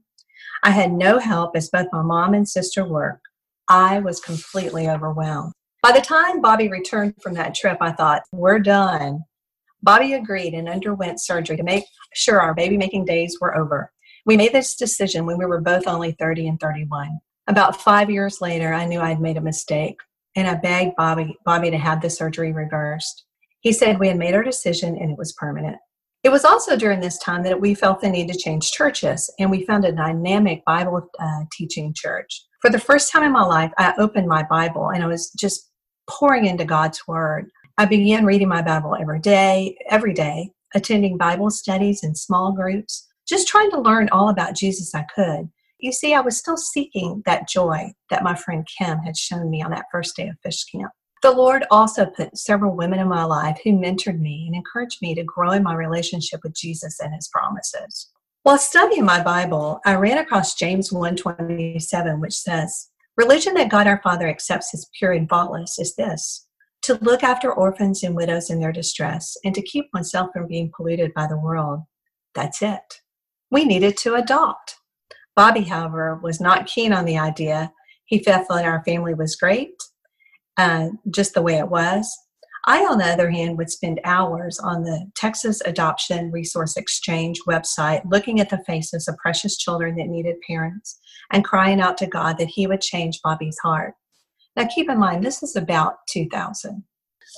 I 0.62 0.70
had 0.70 0.92
no 0.92 1.18
help 1.18 1.56
as 1.56 1.70
both 1.70 1.86
my 1.92 2.02
mom 2.02 2.34
and 2.34 2.48
sister 2.48 2.86
worked. 2.86 3.25
I 3.68 3.98
was 3.98 4.20
completely 4.20 4.88
overwhelmed. 4.88 5.52
By 5.82 5.92
the 5.92 6.00
time 6.00 6.40
Bobby 6.40 6.68
returned 6.68 7.14
from 7.22 7.34
that 7.34 7.54
trip, 7.54 7.78
I 7.80 7.92
thought, 7.92 8.22
we're 8.32 8.58
done. 8.58 9.24
Bobby 9.82 10.14
agreed 10.14 10.54
and 10.54 10.68
underwent 10.68 11.20
surgery 11.20 11.56
to 11.56 11.62
make 11.62 11.84
sure 12.14 12.40
our 12.40 12.54
baby 12.54 12.76
making 12.76 13.04
days 13.04 13.38
were 13.40 13.56
over. 13.56 13.92
We 14.24 14.36
made 14.36 14.52
this 14.52 14.74
decision 14.74 15.26
when 15.26 15.38
we 15.38 15.46
were 15.46 15.60
both 15.60 15.86
only 15.86 16.12
30 16.12 16.48
and 16.48 16.60
31. 16.60 17.18
About 17.46 17.80
five 17.80 18.10
years 18.10 18.40
later, 18.40 18.72
I 18.72 18.86
knew 18.86 19.00
I'd 19.00 19.20
made 19.20 19.36
a 19.36 19.40
mistake, 19.40 19.98
and 20.34 20.48
I 20.48 20.54
begged 20.54 20.96
Bobby, 20.96 21.36
Bobby 21.44 21.70
to 21.70 21.78
have 21.78 22.02
the 22.02 22.10
surgery 22.10 22.52
reversed. 22.52 23.24
He 23.60 23.72
said 23.72 23.98
we 23.98 24.08
had 24.08 24.18
made 24.18 24.34
our 24.34 24.42
decision 24.42 24.96
and 24.96 25.10
it 25.10 25.18
was 25.18 25.32
permanent. 25.32 25.76
It 26.26 26.32
was 26.32 26.44
also 26.44 26.76
during 26.76 26.98
this 26.98 27.18
time 27.18 27.44
that 27.44 27.60
we 27.60 27.72
felt 27.72 28.00
the 28.00 28.10
need 28.10 28.26
to 28.32 28.36
change 28.36 28.72
churches, 28.72 29.32
and 29.38 29.48
we 29.48 29.64
found 29.64 29.84
a 29.84 29.92
dynamic 29.92 30.64
Bible 30.64 31.08
uh, 31.20 31.44
teaching 31.52 31.94
church. 31.94 32.42
For 32.60 32.68
the 32.68 32.80
first 32.80 33.12
time 33.12 33.22
in 33.22 33.30
my 33.30 33.44
life, 33.44 33.70
I 33.78 33.94
opened 33.96 34.26
my 34.26 34.42
Bible 34.42 34.88
and 34.88 35.04
I 35.04 35.06
was 35.06 35.30
just 35.38 35.70
pouring 36.10 36.46
into 36.46 36.64
God's 36.64 37.06
Word. 37.06 37.48
I 37.78 37.84
began 37.84 38.26
reading 38.26 38.48
my 38.48 38.60
Bible 38.60 38.96
every 39.00 39.20
day, 39.20 39.78
every 39.88 40.12
day, 40.14 40.50
attending 40.74 41.16
Bible 41.16 41.48
studies 41.48 42.02
in 42.02 42.16
small 42.16 42.50
groups, 42.50 43.06
just 43.28 43.46
trying 43.46 43.70
to 43.70 43.80
learn 43.80 44.08
all 44.08 44.28
about 44.28 44.56
Jesus 44.56 44.96
I 44.96 45.06
could. 45.14 45.48
You 45.78 45.92
see, 45.92 46.12
I 46.12 46.22
was 46.22 46.36
still 46.36 46.56
seeking 46.56 47.22
that 47.26 47.48
joy 47.48 47.92
that 48.10 48.24
my 48.24 48.34
friend 48.34 48.66
Kim 48.76 48.98
had 48.98 49.16
shown 49.16 49.48
me 49.48 49.62
on 49.62 49.70
that 49.70 49.86
first 49.92 50.16
day 50.16 50.26
of 50.26 50.34
fish 50.42 50.64
camp. 50.64 50.90
The 51.26 51.32
Lord 51.32 51.64
also 51.72 52.06
put 52.06 52.38
several 52.38 52.76
women 52.76 53.00
in 53.00 53.08
my 53.08 53.24
life 53.24 53.58
who 53.64 53.72
mentored 53.72 54.20
me 54.20 54.44
and 54.46 54.54
encouraged 54.54 55.02
me 55.02 55.12
to 55.16 55.24
grow 55.24 55.50
in 55.50 55.64
my 55.64 55.74
relationship 55.74 56.38
with 56.44 56.54
Jesus 56.54 57.00
and 57.00 57.12
his 57.12 57.26
promises. 57.26 58.12
While 58.44 58.58
studying 58.58 59.04
my 59.04 59.20
Bible, 59.20 59.80
I 59.84 59.96
ran 59.96 60.18
across 60.18 60.54
James 60.54 60.92
1:27 60.92 62.20
which 62.20 62.38
says, 62.38 62.90
"Religion 63.16 63.54
that 63.54 63.70
God 63.70 63.88
our 63.88 64.00
Father 64.04 64.28
accepts 64.28 64.72
as 64.72 64.88
pure 64.96 65.10
and 65.10 65.28
faultless 65.28 65.80
is 65.80 65.96
this: 65.96 66.46
to 66.82 66.94
look 67.02 67.24
after 67.24 67.52
orphans 67.52 68.04
and 68.04 68.14
widows 68.14 68.48
in 68.48 68.60
their 68.60 68.70
distress 68.70 69.36
and 69.44 69.52
to 69.56 69.62
keep 69.62 69.88
oneself 69.92 70.30
from 70.32 70.46
being 70.46 70.70
polluted 70.76 71.12
by 71.12 71.26
the 71.26 71.40
world. 71.40 71.80
That's 72.36 72.62
it." 72.62 73.00
We 73.50 73.64
needed 73.64 73.96
to 73.96 74.14
adopt. 74.14 74.76
Bobby, 75.34 75.62
however, 75.62 76.20
was 76.22 76.40
not 76.40 76.66
keen 76.68 76.92
on 76.92 77.04
the 77.04 77.18
idea. 77.18 77.72
He 78.04 78.22
felt 78.22 78.46
that 78.46 78.64
our 78.64 78.84
family 78.84 79.12
was 79.12 79.34
great, 79.34 79.74
uh, 80.56 80.88
just 81.10 81.34
the 81.34 81.42
way 81.42 81.58
it 81.58 81.68
was. 81.68 82.16
I, 82.68 82.80
on 82.80 82.98
the 82.98 83.04
other 83.04 83.30
hand, 83.30 83.58
would 83.58 83.70
spend 83.70 84.00
hours 84.02 84.58
on 84.58 84.82
the 84.82 85.08
Texas 85.14 85.62
Adoption 85.64 86.32
Resource 86.32 86.76
Exchange 86.76 87.38
website 87.46 88.02
looking 88.10 88.40
at 88.40 88.50
the 88.50 88.64
faces 88.66 89.06
of 89.06 89.16
precious 89.18 89.56
children 89.56 89.94
that 89.96 90.08
needed 90.08 90.36
parents 90.46 90.98
and 91.30 91.44
crying 91.44 91.80
out 91.80 91.96
to 91.98 92.08
God 92.08 92.38
that 92.38 92.48
He 92.48 92.66
would 92.66 92.80
change 92.80 93.22
Bobby's 93.22 93.58
heart. 93.58 93.94
Now, 94.56 94.66
keep 94.66 94.90
in 94.90 94.98
mind, 94.98 95.22
this 95.22 95.42
is 95.42 95.54
about 95.54 95.98
2000. 96.08 96.82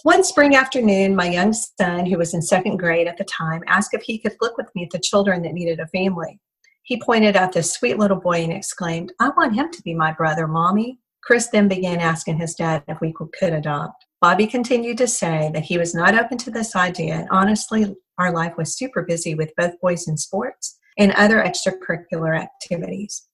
One 0.04 0.22
spring 0.22 0.54
afternoon, 0.54 1.16
my 1.16 1.28
young 1.28 1.52
son, 1.52 2.06
who 2.06 2.18
was 2.18 2.32
in 2.32 2.40
second 2.40 2.76
grade 2.76 3.08
at 3.08 3.16
the 3.16 3.25
time, 3.25 3.62
asked 3.66 3.94
if 3.94 4.02
he 4.02 4.18
could 4.18 4.37
look 4.40 4.56
with 4.56 4.72
me 4.76 4.84
at 4.84 4.90
the 4.90 4.98
children 5.00 5.42
that 5.42 5.54
needed 5.54 5.80
a 5.80 5.88
family. 5.88 6.38
He 6.84 7.00
pointed 7.00 7.37
out 7.37 7.52
this 7.52 7.72
sweet 7.72 7.98
little 7.98 8.20
boy 8.20 8.44
and 8.44 8.52
exclaimed, 8.52 9.12
I 9.18 9.30
want 9.30 9.56
him 9.56 9.70
to 9.72 9.82
be 9.82 9.94
my 9.94 10.12
brother, 10.12 10.46
Mommy. 10.46 11.00
Chris 11.22 11.48
then 11.48 11.68
began 11.68 12.00
asking 12.00 12.38
his 12.38 12.54
dad 12.54 12.82
if 12.88 13.00
we 13.00 13.12
could 13.38 13.52
adopt. 13.52 14.06
Bobby 14.20 14.46
continued 14.46 14.98
to 14.98 15.06
say 15.08 15.50
that 15.54 15.64
he 15.64 15.78
was 15.78 15.94
not 15.94 16.14
open 16.14 16.38
to 16.38 16.50
this 16.50 16.75
idea, 16.75 17.14
and 17.14 17.28
honestly, 17.30 17.94
our 18.18 18.32
life 18.32 18.54
was 18.56 18.76
super 18.76 19.02
busy 19.02 19.34
with 19.34 19.54
both 19.56 19.80
boys 19.80 20.08
in 20.08 20.16
sports 20.16 20.78
and 20.98 21.12
other 21.12 21.42
extracurricular 21.42 22.38
activities. 22.38 23.28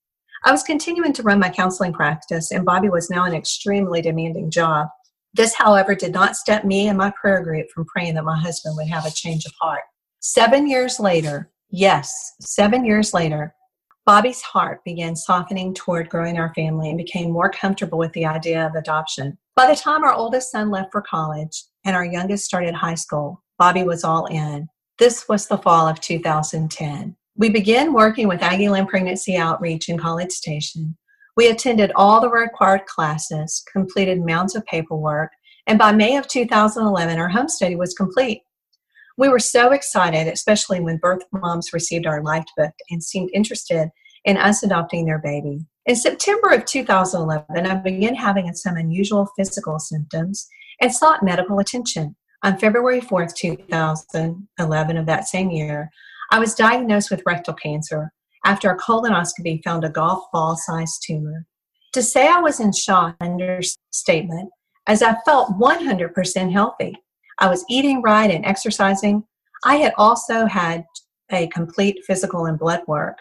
I 0.45 0.51
was 0.51 0.63
continuing 0.63 1.15
to 1.15 1.23
run 1.23 1.39
my 1.39 1.49
counseling 1.49 1.95
practice, 1.95 2.51
and 2.51 2.67
Bobby 2.67 2.91
was 2.91 3.09
now 3.09 3.25
an 3.25 3.35
extremely 3.35 4.03
demanding 4.03 4.51
job. 4.51 4.89
This, 5.33 5.55
however, 5.55 5.95
did 5.95 6.13
not 6.13 6.37
stop 6.37 6.65
me 6.65 6.89
and 6.89 6.99
my 6.99 7.13
prayer 7.19 7.43
group 7.43 7.67
from 7.75 7.87
praying 7.87 8.15
that 8.15 8.25
my 8.25 8.39
husband 8.39 8.77
would 8.77 8.89
have 8.89 9.07
a 9.07 9.11
change 9.11 9.47
of 9.47 9.53
heart. 9.61 9.83
Seven 10.21 10.69
years 10.69 11.01
later, 11.01 11.51
Yes, 11.77 12.35
seven 12.41 12.85
years 12.85 13.13
later, 13.13 13.53
Bobby's 14.07 14.43
heart 14.43 14.85
began 14.85 15.17
softening 15.17 15.73
toward 15.73 16.11
growing 16.11 16.39
our 16.39 16.53
family 16.53 16.91
and 16.91 16.99
became 16.99 17.31
more 17.31 17.49
comfortable 17.49 17.97
with 17.97 18.13
the 18.13 18.27
idea 18.27 18.67
of 18.67 18.75
adoption. 18.75 19.39
By 19.57 19.67
the 19.67 19.77
time 19.77 20.05
our 20.05 20.13
oldest 20.13 20.51
son 20.51 20.71
left 20.71 20.93
for 20.93 21.01
college 21.01 21.65
and 21.87 21.97
our 21.97 22.05
youngest 22.05 22.45
started 22.45 22.75
high 22.75 22.97
school, 22.97 23.43
Bobby 23.59 23.83
was 23.83 24.05
all 24.05 24.27
in. 24.27 24.69
This 24.99 25.27
was 25.27 25.49
the 25.49 25.57
fall 25.57 25.89
of 25.89 26.01
2010. 26.01 27.17
We 27.37 27.49
began 27.49 27.95
working 27.95 28.29
with 28.29 28.41
Aggieland 28.41 28.89
Pregnancy 28.89 29.37
Outreach 29.37 29.89
in 29.89 29.99
College 29.99 30.33
Station. 30.33 30.97
We 31.35 31.49
attended 31.49 31.91
all 31.97 32.21
the 32.21 32.29
required 32.29 32.85
classes, 32.85 33.65
completed 33.73 34.21
mounds 34.21 34.55
of 34.55 34.67
paperwork, 34.67 35.31
and 35.67 35.79
by 35.79 35.93
May 35.93 36.19
of 36.19 36.29
2011, 36.29 37.19
our 37.19 37.29
home 37.31 37.49
study 37.49 37.75
was 37.75 37.95
complete. 37.95 38.43
We 39.17 39.29
were 39.29 39.39
so 39.39 39.71
excited, 39.71 40.27
especially 40.27 40.81
when 40.81 40.97
birth 40.97 41.23
moms 41.33 41.73
received 41.73 42.07
our 42.07 42.23
life 42.23 42.47
book 42.57 42.73
and 42.91 43.03
seemed 43.03 43.31
interested 43.33 43.91
in 44.25 44.37
us 44.37 44.63
adopting 44.63 45.07
their 45.07 45.21
baby. 45.21 45.65
In 45.87 45.97
September 45.97 46.51
of 46.51 46.65
2011, 46.65 47.67
I 47.67 47.75
began 47.77 48.15
having 48.15 48.53
some 48.55 48.77
unusual 48.77 49.29
physical 49.37 49.79
symptoms 49.79 50.49
and 50.81 50.93
sought 50.93 51.23
medical 51.23 51.59
attention. 51.59 52.17
On 52.43 52.59
February 52.59 53.01
4th, 53.01 53.35
2011 53.37 54.97
of 54.97 55.07
that 55.07 55.29
same 55.29 55.51
year, 55.51 55.91
I 56.31 56.39
was 56.39 56.55
diagnosed 56.55 57.11
with 57.11 57.23
rectal 57.25 57.55
cancer 57.55 58.13
after 58.45 58.71
a 58.71 58.79
colonoscopy 58.79 59.63
found 59.63 59.85
a 59.85 59.91
golf 59.91 60.25
ball 60.33 60.57
sized 60.57 61.05
tumor. 61.07 61.47
To 61.93 62.03
say 62.03 62.29
I 62.29 62.41
was 62.41 62.61
in 62.61 62.73
shock, 62.73 63.17
understatement, 63.21 64.51
as 64.87 65.03
I 65.03 65.17
felt 65.25 65.59
100% 65.59 66.53
healthy. 66.53 66.97
I 67.39 67.49
was 67.49 67.65
eating 67.69 68.03
right 68.03 68.31
and 68.31 68.45
exercising. 68.45 69.25
I 69.65 69.77
had 69.77 69.93
also 69.97 70.47
had 70.47 70.85
a 71.31 71.47
complete 71.49 72.01
physical 72.07 72.47
and 72.47 72.59
blood 72.59 72.83
work. 72.87 73.19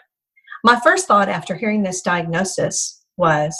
My 0.62 0.78
first 0.80 1.06
thought 1.06 1.28
after 1.28 1.56
hearing 1.56 1.82
this 1.82 2.02
diagnosis 2.02 3.04
was 3.16 3.56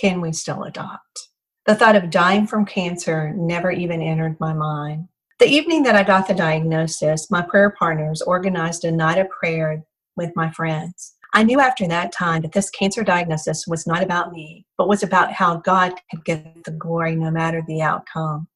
can 0.00 0.20
we 0.20 0.32
still 0.32 0.64
adopt? 0.64 1.28
The 1.66 1.74
thought 1.74 1.96
of 1.96 2.10
dying 2.10 2.46
from 2.46 2.64
cancer 2.64 3.32
never 3.36 3.70
even 3.70 4.00
entered 4.00 4.38
my 4.40 4.52
mind. 4.52 5.08
The 5.38 5.46
evening 5.46 5.82
that 5.84 5.94
I 5.94 6.02
got 6.02 6.26
the 6.26 6.34
diagnosis, 6.34 7.30
my 7.30 7.42
prayer 7.42 7.70
partners 7.78 8.22
organized 8.22 8.84
a 8.84 8.90
night 8.90 9.18
of 9.18 9.28
prayer 9.28 9.84
with 10.16 10.32
my 10.34 10.50
friends. 10.50 11.14
I 11.34 11.42
knew 11.42 11.60
after 11.60 11.86
that 11.86 12.10
time 12.10 12.42
that 12.42 12.52
this 12.52 12.70
cancer 12.70 13.04
diagnosis 13.04 13.66
was 13.66 13.86
not 13.86 14.02
about 14.02 14.32
me, 14.32 14.66
but 14.78 14.88
was 14.88 15.02
about 15.02 15.32
how 15.32 15.58
God 15.58 15.92
could 16.10 16.24
get 16.24 16.64
the 16.64 16.70
glory 16.70 17.14
no 17.14 17.30
matter 17.30 17.62
the 17.66 17.82
outcome. 17.82 18.48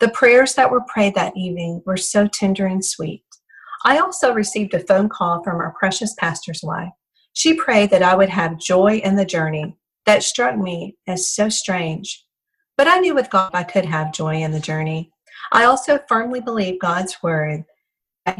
The 0.00 0.08
prayers 0.08 0.54
that 0.54 0.70
were 0.70 0.80
prayed 0.80 1.14
that 1.14 1.36
evening 1.36 1.82
were 1.84 1.98
so 1.98 2.26
tender 2.26 2.64
and 2.66 2.82
sweet. 2.82 3.22
I 3.84 3.98
also 3.98 4.32
received 4.32 4.72
a 4.72 4.80
phone 4.80 5.10
call 5.10 5.42
from 5.44 5.56
our 5.56 5.74
precious 5.78 6.14
pastor's 6.18 6.62
wife. 6.62 6.88
She 7.34 7.52
prayed 7.52 7.90
that 7.90 8.02
I 8.02 8.14
would 8.14 8.30
have 8.30 8.58
joy 8.58 8.96
in 9.04 9.16
the 9.16 9.26
journey. 9.26 9.76
That 10.06 10.22
struck 10.22 10.56
me 10.56 10.96
as 11.06 11.30
so 11.30 11.50
strange. 11.50 12.24
But 12.78 12.88
I 12.88 12.98
knew 12.98 13.14
with 13.14 13.28
God 13.28 13.50
I 13.52 13.62
could 13.62 13.84
have 13.84 14.14
joy 14.14 14.36
in 14.36 14.52
the 14.52 14.60
journey. 14.60 15.12
I 15.52 15.64
also 15.64 16.00
firmly 16.08 16.40
believe 16.40 16.80
God's 16.80 17.22
word 17.22 17.64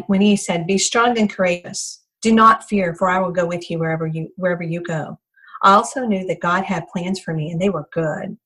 when 0.06 0.22
he 0.22 0.36
said, 0.36 0.66
Be 0.66 0.78
strong 0.78 1.18
and 1.18 1.28
courageous. 1.28 2.02
Do 2.22 2.32
not 2.32 2.68
fear, 2.68 2.94
for 2.94 3.08
I 3.08 3.20
will 3.20 3.32
go 3.32 3.46
with 3.46 3.70
you 3.70 3.78
wherever 3.78 4.06
you 4.06 4.28
wherever 4.36 4.62
you 4.62 4.80
go. 4.80 5.18
I 5.62 5.74
also 5.74 6.06
knew 6.06 6.26
that 6.26 6.40
God 6.40 6.64
had 6.64 6.88
plans 6.88 7.20
for 7.20 7.34
me 7.34 7.50
and 7.50 7.60
they 7.60 7.68
were 7.68 7.88
good. 7.92 8.38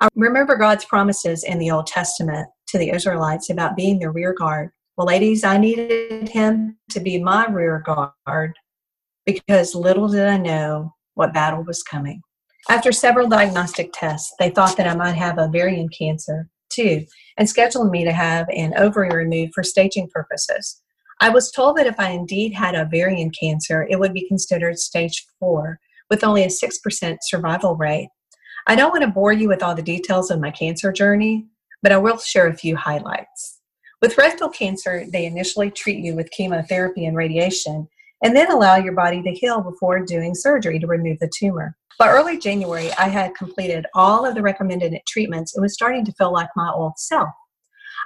I 0.00 0.08
remember 0.14 0.56
God's 0.56 0.84
promises 0.84 1.44
in 1.44 1.58
the 1.58 1.70
Old 1.70 1.86
Testament 1.86 2.46
to 2.68 2.78
the 2.78 2.90
Israelites 2.90 3.50
about 3.50 3.76
being 3.76 3.98
the 3.98 4.10
rear 4.10 4.34
guard 4.34 4.70
Well, 4.96 5.06
ladies, 5.06 5.44
I 5.44 5.58
needed 5.58 6.28
him 6.28 6.78
to 6.90 7.00
be 7.00 7.22
my 7.22 7.46
rear 7.46 7.82
guard 7.84 8.54
because 9.24 9.74
little 9.74 10.08
did 10.08 10.26
I 10.26 10.38
know 10.38 10.94
what 11.14 11.34
battle 11.34 11.62
was 11.64 11.82
coming. 11.82 12.22
After 12.68 12.92
several 12.92 13.28
diagnostic 13.28 13.90
tests, 13.92 14.32
they 14.38 14.50
thought 14.50 14.76
that 14.76 14.88
I 14.88 14.94
might 14.94 15.16
have 15.16 15.38
ovarian 15.38 15.88
cancer 15.88 16.48
too 16.70 17.04
and 17.36 17.48
scheduled 17.48 17.90
me 17.90 18.04
to 18.04 18.12
have 18.12 18.46
an 18.50 18.74
ovary 18.76 19.10
removed 19.10 19.52
for 19.54 19.62
staging 19.62 20.08
purposes. 20.12 20.80
I 21.20 21.30
was 21.30 21.50
told 21.50 21.76
that 21.76 21.86
if 21.86 21.98
I 21.98 22.10
indeed 22.10 22.52
had 22.52 22.74
ovarian 22.74 23.30
cancer, 23.30 23.86
it 23.90 23.98
would 23.98 24.14
be 24.14 24.28
considered 24.28 24.78
stage 24.78 25.26
four 25.40 25.80
with 26.10 26.24
only 26.24 26.44
a 26.44 26.48
6% 26.48 27.18
survival 27.22 27.76
rate. 27.76 28.08
I 28.66 28.76
don't 28.76 28.90
want 28.90 29.02
to 29.02 29.10
bore 29.10 29.32
you 29.32 29.48
with 29.48 29.62
all 29.62 29.74
the 29.74 29.82
details 29.82 30.30
of 30.30 30.40
my 30.40 30.50
cancer 30.50 30.92
journey, 30.92 31.46
but 31.82 31.92
I 31.92 31.98
will 31.98 32.18
share 32.18 32.48
a 32.48 32.56
few 32.56 32.76
highlights. 32.76 33.60
With 34.00 34.18
rectal 34.18 34.48
cancer, 34.48 35.04
they 35.12 35.26
initially 35.26 35.70
treat 35.70 36.04
you 36.04 36.14
with 36.14 36.30
chemotherapy 36.30 37.06
and 37.06 37.16
radiation 37.16 37.88
and 38.22 38.34
then 38.34 38.50
allow 38.50 38.76
your 38.76 38.94
body 38.94 39.22
to 39.22 39.32
heal 39.32 39.60
before 39.60 40.00
doing 40.04 40.34
surgery 40.34 40.78
to 40.78 40.86
remove 40.86 41.18
the 41.20 41.30
tumor. 41.36 41.76
By 41.98 42.10
early 42.10 42.38
January, 42.38 42.90
I 42.92 43.08
had 43.08 43.34
completed 43.34 43.86
all 43.94 44.24
of 44.24 44.36
the 44.36 44.42
recommended 44.42 44.96
treatments 45.08 45.54
and 45.54 45.62
was 45.62 45.74
starting 45.74 46.04
to 46.04 46.12
feel 46.12 46.32
like 46.32 46.48
my 46.54 46.70
old 46.70 46.92
self. 46.96 47.30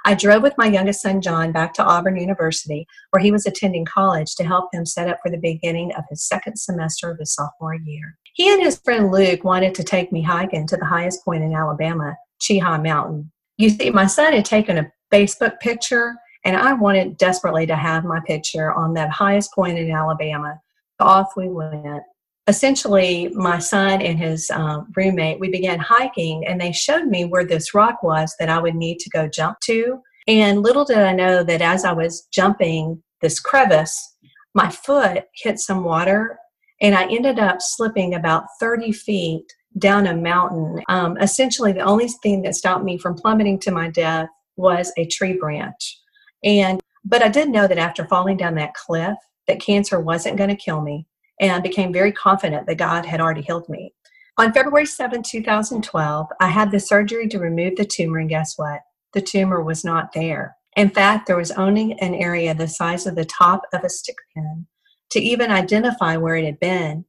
I 0.04 0.14
drove 0.14 0.42
with 0.42 0.58
my 0.58 0.66
youngest 0.66 1.02
son, 1.02 1.20
John, 1.20 1.52
back 1.52 1.74
to 1.74 1.84
Auburn 1.84 2.16
University, 2.16 2.86
where 3.10 3.22
he 3.22 3.30
was 3.30 3.46
attending 3.46 3.84
college 3.84 4.34
to 4.36 4.44
help 4.44 4.70
him 4.72 4.86
set 4.86 5.08
up 5.08 5.18
for 5.22 5.30
the 5.30 5.38
beginning 5.38 5.92
of 5.92 6.04
his 6.10 6.26
second 6.26 6.56
semester 6.56 7.10
of 7.10 7.18
his 7.18 7.34
sophomore 7.34 7.74
year. 7.74 8.18
He 8.34 8.52
and 8.52 8.62
his 8.62 8.78
friend 8.78 9.12
Luke 9.12 9.44
wanted 9.44 9.74
to 9.76 9.84
take 9.84 10.10
me 10.10 10.22
hiking 10.22 10.66
to 10.68 10.76
the 10.76 10.86
highest 10.86 11.24
point 11.24 11.44
in 11.44 11.54
Alabama, 11.54 12.16
Cheaha 12.40 12.82
Mountain. 12.82 13.30
You 13.58 13.70
see, 13.70 13.90
my 13.90 14.06
son 14.06 14.32
had 14.32 14.44
taken 14.44 14.78
a 14.78 14.92
Facebook 15.12 15.60
picture, 15.60 16.14
and 16.44 16.56
I 16.56 16.72
wanted 16.72 17.16
desperately 17.16 17.66
to 17.66 17.76
have 17.76 18.04
my 18.04 18.20
picture 18.26 18.72
on 18.72 18.94
that 18.94 19.10
highest 19.10 19.52
point 19.54 19.78
in 19.78 19.90
Alabama. 19.90 20.60
Off 21.00 21.32
we 21.36 21.48
went 21.48 22.02
essentially 22.48 23.28
my 23.34 23.58
son 23.58 24.02
and 24.02 24.18
his 24.18 24.50
um, 24.50 24.92
roommate 24.96 25.38
we 25.38 25.48
began 25.48 25.78
hiking 25.78 26.44
and 26.46 26.60
they 26.60 26.72
showed 26.72 27.04
me 27.04 27.24
where 27.24 27.44
this 27.44 27.72
rock 27.72 28.02
was 28.02 28.34
that 28.38 28.48
i 28.48 28.58
would 28.58 28.74
need 28.74 28.98
to 28.98 29.10
go 29.10 29.28
jump 29.28 29.56
to 29.60 30.00
and 30.26 30.62
little 30.62 30.84
did 30.84 30.98
i 30.98 31.12
know 31.12 31.44
that 31.44 31.62
as 31.62 31.84
i 31.84 31.92
was 31.92 32.26
jumping 32.32 33.00
this 33.20 33.38
crevice 33.38 34.16
my 34.54 34.68
foot 34.68 35.24
hit 35.36 35.60
some 35.60 35.84
water 35.84 36.36
and 36.80 36.96
i 36.96 37.04
ended 37.04 37.38
up 37.38 37.58
slipping 37.60 38.14
about 38.14 38.44
30 38.58 38.90
feet 38.90 39.44
down 39.78 40.06
a 40.06 40.14
mountain 40.14 40.82
um, 40.88 41.16
essentially 41.18 41.72
the 41.72 41.80
only 41.80 42.08
thing 42.22 42.42
that 42.42 42.54
stopped 42.54 42.84
me 42.84 42.98
from 42.98 43.14
plummeting 43.14 43.58
to 43.58 43.70
my 43.70 43.88
death 43.88 44.28
was 44.56 44.92
a 44.96 45.06
tree 45.06 45.32
branch 45.38 45.98
and 46.44 46.80
but 47.04 47.22
i 47.22 47.28
did 47.28 47.48
know 47.48 47.66
that 47.66 47.78
after 47.78 48.06
falling 48.06 48.36
down 48.36 48.54
that 48.54 48.74
cliff 48.74 49.16
that 49.48 49.60
cancer 49.60 50.00
wasn't 50.00 50.36
going 50.36 50.50
to 50.50 50.56
kill 50.56 50.80
me 50.80 51.06
and 51.40 51.62
became 51.62 51.92
very 51.92 52.12
confident 52.12 52.66
that 52.66 52.78
God 52.78 53.04
had 53.04 53.20
already 53.20 53.42
healed 53.42 53.68
me. 53.68 53.92
On 54.38 54.52
February 54.52 54.86
7, 54.86 55.22
2012, 55.22 56.26
I 56.40 56.46
had 56.46 56.70
the 56.70 56.80
surgery 56.80 57.28
to 57.28 57.38
remove 57.38 57.76
the 57.76 57.84
tumor, 57.84 58.18
and 58.18 58.28
guess 58.28 58.54
what? 58.56 58.80
The 59.12 59.20
tumor 59.20 59.60
was 59.60 59.84
not 59.84 60.12
there. 60.14 60.56
In 60.76 60.88
fact, 60.88 61.26
there 61.26 61.36
was 61.36 61.50
only 61.50 61.94
an 62.00 62.14
area 62.14 62.54
the 62.54 62.68
size 62.68 63.06
of 63.06 63.14
the 63.14 63.26
top 63.26 63.62
of 63.74 63.84
a 63.84 63.90
stick 63.90 64.16
pin 64.34 64.66
to 65.10 65.20
even 65.20 65.50
identify 65.50 66.16
where 66.16 66.36
it 66.36 66.46
had 66.46 66.60
been. 66.60 67.04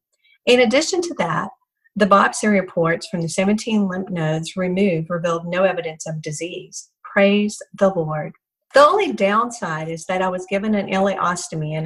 In 0.45 0.59
addition 0.59 1.01
to 1.01 1.13
that, 1.19 1.49
the 1.95 2.07
biopsy 2.07 2.49
reports 2.49 3.07
from 3.07 3.21
the 3.21 3.29
17 3.29 3.87
lymph 3.87 4.09
nodes 4.09 4.55
removed 4.55 5.09
revealed 5.09 5.45
no 5.45 5.63
evidence 5.63 6.07
of 6.07 6.21
disease. 6.21 6.89
Praise 7.03 7.61
the 7.77 7.89
Lord. 7.89 8.33
The 8.73 8.79
only 8.79 9.13
downside 9.13 9.87
is 9.87 10.05
that 10.05 10.23
I 10.23 10.29
was 10.29 10.47
given 10.49 10.73
an 10.73 10.87
ileostomy 10.87 11.77
and 11.77 11.85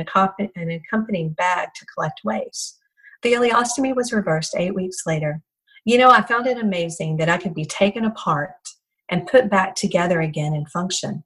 an 0.56 0.72
accompanying 0.72 1.30
bag 1.34 1.70
to 1.76 1.86
collect 1.94 2.22
waste. 2.24 2.80
The 3.24 3.34
ileostomy 3.34 3.94
was 3.94 4.14
reversed 4.14 4.56
eight 4.58 4.74
weeks 4.74 5.06
later. 5.06 5.42
You 5.84 5.98
know, 5.98 6.10
I 6.10 6.22
found 6.22 6.48
it 6.48 6.58
amazing 6.58 7.18
that 7.18 7.30
I 7.30 7.38
could 7.38 7.54
be 7.54 7.66
taken 7.66 8.06
apart 8.06 8.52
and 9.10 9.28
put 9.28 9.50
back 9.50 9.76
together 9.76 10.22
again 10.22 10.54
and 10.54 10.70
function. 10.70 11.26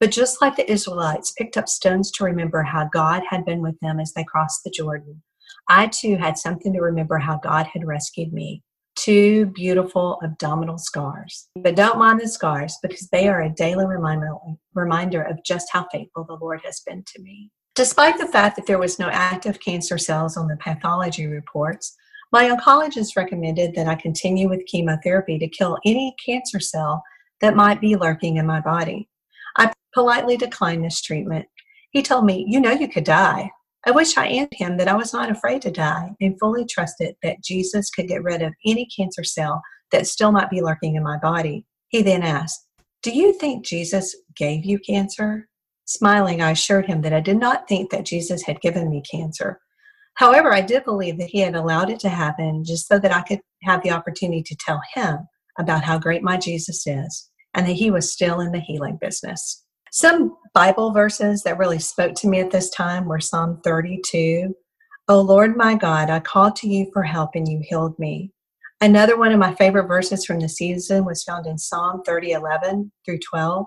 But 0.00 0.10
just 0.10 0.42
like 0.42 0.56
the 0.56 0.70
Israelites 0.70 1.32
picked 1.32 1.56
up 1.56 1.68
stones 1.68 2.10
to 2.12 2.24
remember 2.24 2.62
how 2.62 2.88
God 2.92 3.22
had 3.30 3.44
been 3.44 3.62
with 3.62 3.78
them 3.80 4.00
as 4.00 4.12
they 4.12 4.24
crossed 4.24 4.64
the 4.64 4.70
Jordan, 4.70 5.22
I 5.68 5.88
too 5.88 6.16
had 6.16 6.38
something 6.38 6.72
to 6.72 6.80
remember 6.80 7.18
how 7.18 7.38
God 7.38 7.66
had 7.66 7.86
rescued 7.86 8.32
me 8.32 8.62
two 8.96 9.46
beautiful 9.46 10.18
abdominal 10.24 10.78
scars. 10.78 11.48
But 11.56 11.76
don't 11.76 11.98
mind 11.98 12.20
the 12.20 12.28
scars 12.28 12.78
because 12.82 13.08
they 13.08 13.28
are 13.28 13.42
a 13.42 13.50
daily 13.50 13.86
reminder, 13.86 14.32
reminder 14.74 15.22
of 15.22 15.44
just 15.44 15.68
how 15.70 15.86
faithful 15.92 16.24
the 16.24 16.38
Lord 16.40 16.60
has 16.64 16.80
been 16.80 17.04
to 17.14 17.22
me. 17.22 17.50
Despite 17.74 18.18
the 18.18 18.26
fact 18.26 18.56
that 18.56 18.66
there 18.66 18.78
was 18.78 18.98
no 18.98 19.08
active 19.08 19.60
cancer 19.60 19.98
cells 19.98 20.36
on 20.36 20.48
the 20.48 20.56
pathology 20.56 21.26
reports, 21.26 21.94
my 22.32 22.48
oncologist 22.48 23.16
recommended 23.16 23.74
that 23.74 23.86
I 23.86 23.94
continue 23.94 24.48
with 24.48 24.66
chemotherapy 24.66 25.38
to 25.38 25.48
kill 25.48 25.78
any 25.84 26.14
cancer 26.24 26.58
cell 26.58 27.02
that 27.40 27.54
might 27.54 27.80
be 27.80 27.96
lurking 27.96 28.38
in 28.38 28.46
my 28.46 28.60
body. 28.60 29.08
I 29.56 29.72
politely 29.92 30.36
declined 30.36 30.84
this 30.84 31.02
treatment. 31.02 31.46
He 31.90 32.02
told 32.02 32.24
me, 32.24 32.46
You 32.48 32.60
know, 32.60 32.72
you 32.72 32.88
could 32.88 33.04
die. 33.04 33.50
I 33.86 33.92
wish 33.92 34.16
I 34.16 34.26
answered 34.26 34.56
him 34.58 34.76
that 34.78 34.88
I 34.88 34.96
was 34.96 35.12
not 35.12 35.30
afraid 35.30 35.62
to 35.62 35.70
die 35.70 36.10
and 36.20 36.36
fully 36.40 36.66
trusted 36.66 37.14
that 37.22 37.42
Jesus 37.44 37.88
could 37.88 38.08
get 38.08 38.24
rid 38.24 38.42
of 38.42 38.52
any 38.66 38.86
cancer 38.86 39.22
cell 39.22 39.62
that 39.92 40.08
still 40.08 40.32
might 40.32 40.50
be 40.50 40.60
lurking 40.60 40.96
in 40.96 41.04
my 41.04 41.18
body. 41.18 41.64
He 41.88 42.02
then 42.02 42.24
asked, 42.24 42.66
Do 43.02 43.12
you 43.12 43.32
think 43.32 43.64
Jesus 43.64 44.16
gave 44.34 44.64
you 44.64 44.80
cancer? 44.80 45.48
Smiling, 45.84 46.42
I 46.42 46.50
assured 46.50 46.86
him 46.86 47.02
that 47.02 47.12
I 47.12 47.20
did 47.20 47.38
not 47.38 47.68
think 47.68 47.92
that 47.92 48.04
Jesus 48.04 48.42
had 48.42 48.60
given 48.60 48.90
me 48.90 49.02
cancer. 49.08 49.60
However, 50.14 50.52
I 50.52 50.62
did 50.62 50.84
believe 50.84 51.18
that 51.18 51.30
he 51.30 51.38
had 51.38 51.54
allowed 51.54 51.88
it 51.88 52.00
to 52.00 52.08
happen 52.08 52.64
just 52.64 52.88
so 52.88 52.98
that 52.98 53.14
I 53.14 53.22
could 53.22 53.40
have 53.62 53.84
the 53.84 53.92
opportunity 53.92 54.42
to 54.42 54.56
tell 54.56 54.80
him 54.94 55.18
about 55.60 55.84
how 55.84 55.96
great 55.96 56.24
my 56.24 56.38
Jesus 56.38 56.84
is 56.88 57.30
and 57.54 57.68
that 57.68 57.74
he 57.74 57.92
was 57.92 58.12
still 58.12 58.40
in 58.40 58.50
the 58.50 58.58
healing 58.58 58.98
business. 59.00 59.64
Some 59.98 60.36
Bible 60.52 60.92
verses 60.92 61.42
that 61.44 61.56
really 61.56 61.78
spoke 61.78 62.14
to 62.16 62.28
me 62.28 62.38
at 62.40 62.50
this 62.50 62.68
time 62.68 63.06
were 63.06 63.18
Psalm 63.18 63.62
32. 63.64 64.54
O 65.08 65.20
Lord 65.22 65.56
my 65.56 65.74
God, 65.74 66.10
I 66.10 66.20
called 66.20 66.54
to 66.56 66.68
you 66.68 66.90
for 66.92 67.02
help 67.02 67.30
and 67.34 67.48
you 67.48 67.62
healed 67.62 67.98
me. 67.98 68.30
Another 68.82 69.16
one 69.16 69.32
of 69.32 69.38
my 69.38 69.54
favorite 69.54 69.88
verses 69.88 70.26
from 70.26 70.38
the 70.38 70.50
season 70.50 71.06
was 71.06 71.24
found 71.24 71.46
in 71.46 71.56
Psalm 71.56 72.02
30, 72.04 72.32
11 72.32 72.92
through 73.06 73.20
12. 73.20 73.64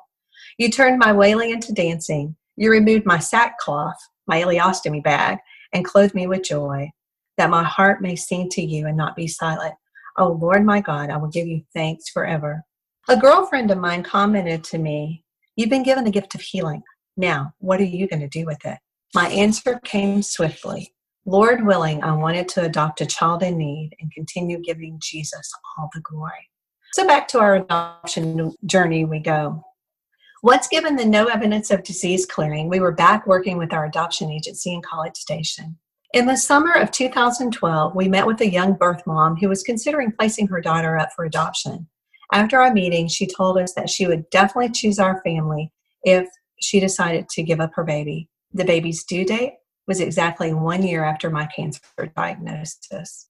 You 0.60 0.70
turned 0.70 1.00
my 1.00 1.14
wailing 1.14 1.50
into 1.50 1.74
dancing. 1.74 2.36
You 2.58 2.70
removed 2.70 3.08
my 3.08 3.18
sackcloth, 3.18 3.98
my 4.28 4.44
ileostomy 4.44 5.04
bag, 5.04 5.40
and 5.74 5.84
clothed 5.84 6.14
me 6.14 6.28
with 6.28 6.44
joy, 6.44 6.92
that 7.38 7.50
my 7.50 7.64
heart 7.64 8.04
may 8.04 8.16
sing 8.16 8.50
to 8.50 8.62
you 8.62 8.86
and 8.86 8.96
not 8.96 9.16
be 9.16 9.28
silent. 9.28 9.74
O 10.20 10.34
Lord 10.34 10.64
my 10.64 10.80
God, 10.80 11.10
I 11.10 11.18
will 11.18 11.30
give 11.30 11.48
you 11.48 11.64
thanks 11.74 12.08
forever. 12.10 12.66
A 13.08 13.18
girlfriend 13.18 13.72
of 13.72 13.80
mine 13.80 14.04
commented 14.04 14.64
to 14.66 14.78
me 14.78 15.24
You've 15.60 15.70
been 15.70 15.84
given 15.84 16.06
the 16.06 16.10
gift 16.10 16.36
of 16.36 16.42
healing. 16.42 16.84
Now, 17.18 17.52
what 17.58 17.82
are 17.82 17.84
you 17.84 18.08
going 18.08 18.22
to 18.22 18.30
do 18.30 18.46
with 18.46 18.66
it? 18.66 18.78
My 19.14 19.28
answer 19.28 19.78
came 19.84 20.22
swiftly. 20.22 20.94
Lord 21.26 21.66
willing, 21.66 22.02
I 22.02 22.14
wanted 22.14 22.48
to 22.50 22.64
adopt 22.64 23.02
a 23.02 23.06
child 23.06 23.44
in 23.44 23.58
need 23.58 23.90
and 24.00 24.10
continue 24.14 24.62
giving 24.62 25.02
Jesus 25.02 25.52
all 25.78 25.90
the 25.94 26.00
glory. 26.00 26.48
So, 26.94 27.06
back 27.06 27.28
to 27.30 27.40
our 27.40 27.56
adoption 27.56 28.54
journey 28.66 29.04
we 29.04 29.20
go. 29.20 29.62
Once 30.44 30.70
given 30.70 30.96
the 30.96 31.04
no 31.04 31.26
evidence 31.26 31.72
of 31.72 31.84
disease 31.84 32.26
clearing, 32.26 32.70
we 32.70 32.80
were 32.80 32.94
back 32.94 33.28
working 33.28 33.58
with 33.58 33.74
our 33.74 33.84
adoption 33.84 34.32
agency 34.32 34.74
in 34.74 34.82
College 34.82 35.18
Station. 35.18 35.78
In 36.14 36.26
the 36.26 36.38
summer 36.38 36.72
of 36.72 36.92
2012, 36.92 37.94
we 37.98 38.08
met 38.08 38.26
with 38.26 38.40
a 38.40 38.50
young 38.50 38.76
birth 38.76 39.06
mom 39.06 39.36
who 39.36 39.50
was 39.50 39.62
considering 39.64 40.14
placing 40.14 40.48
her 40.48 40.62
daughter 40.62 40.98
up 40.98 41.10
for 41.14 41.26
adoption. 41.26 41.90
After 42.32 42.62
our 42.62 42.74
meeting, 42.74 43.08
she 43.08 43.26
told 43.26 43.58
us 43.58 43.74
that 43.74 43.90
she 43.90 44.06
would 44.06 44.30
definitely 44.30 44.72
choose 44.72 45.00
our 45.00 45.22
family 45.24 45.72
if 46.04 46.28
she 46.62 46.80
decided 46.80 47.28
to 47.30 47.44
give 47.44 47.60
up 47.60 47.72
her 47.74 47.84
baby. 47.84 48.30
The 48.54 48.66
baby's 48.66 49.04
due 49.04 49.26
date 49.26 49.54
was 49.88 50.00
exactly 50.00 50.54
one 50.54 50.84
year 50.84 51.04
after 51.04 51.30
my 51.30 51.48
cancer 51.48 51.82
diagnosis. 52.16 53.28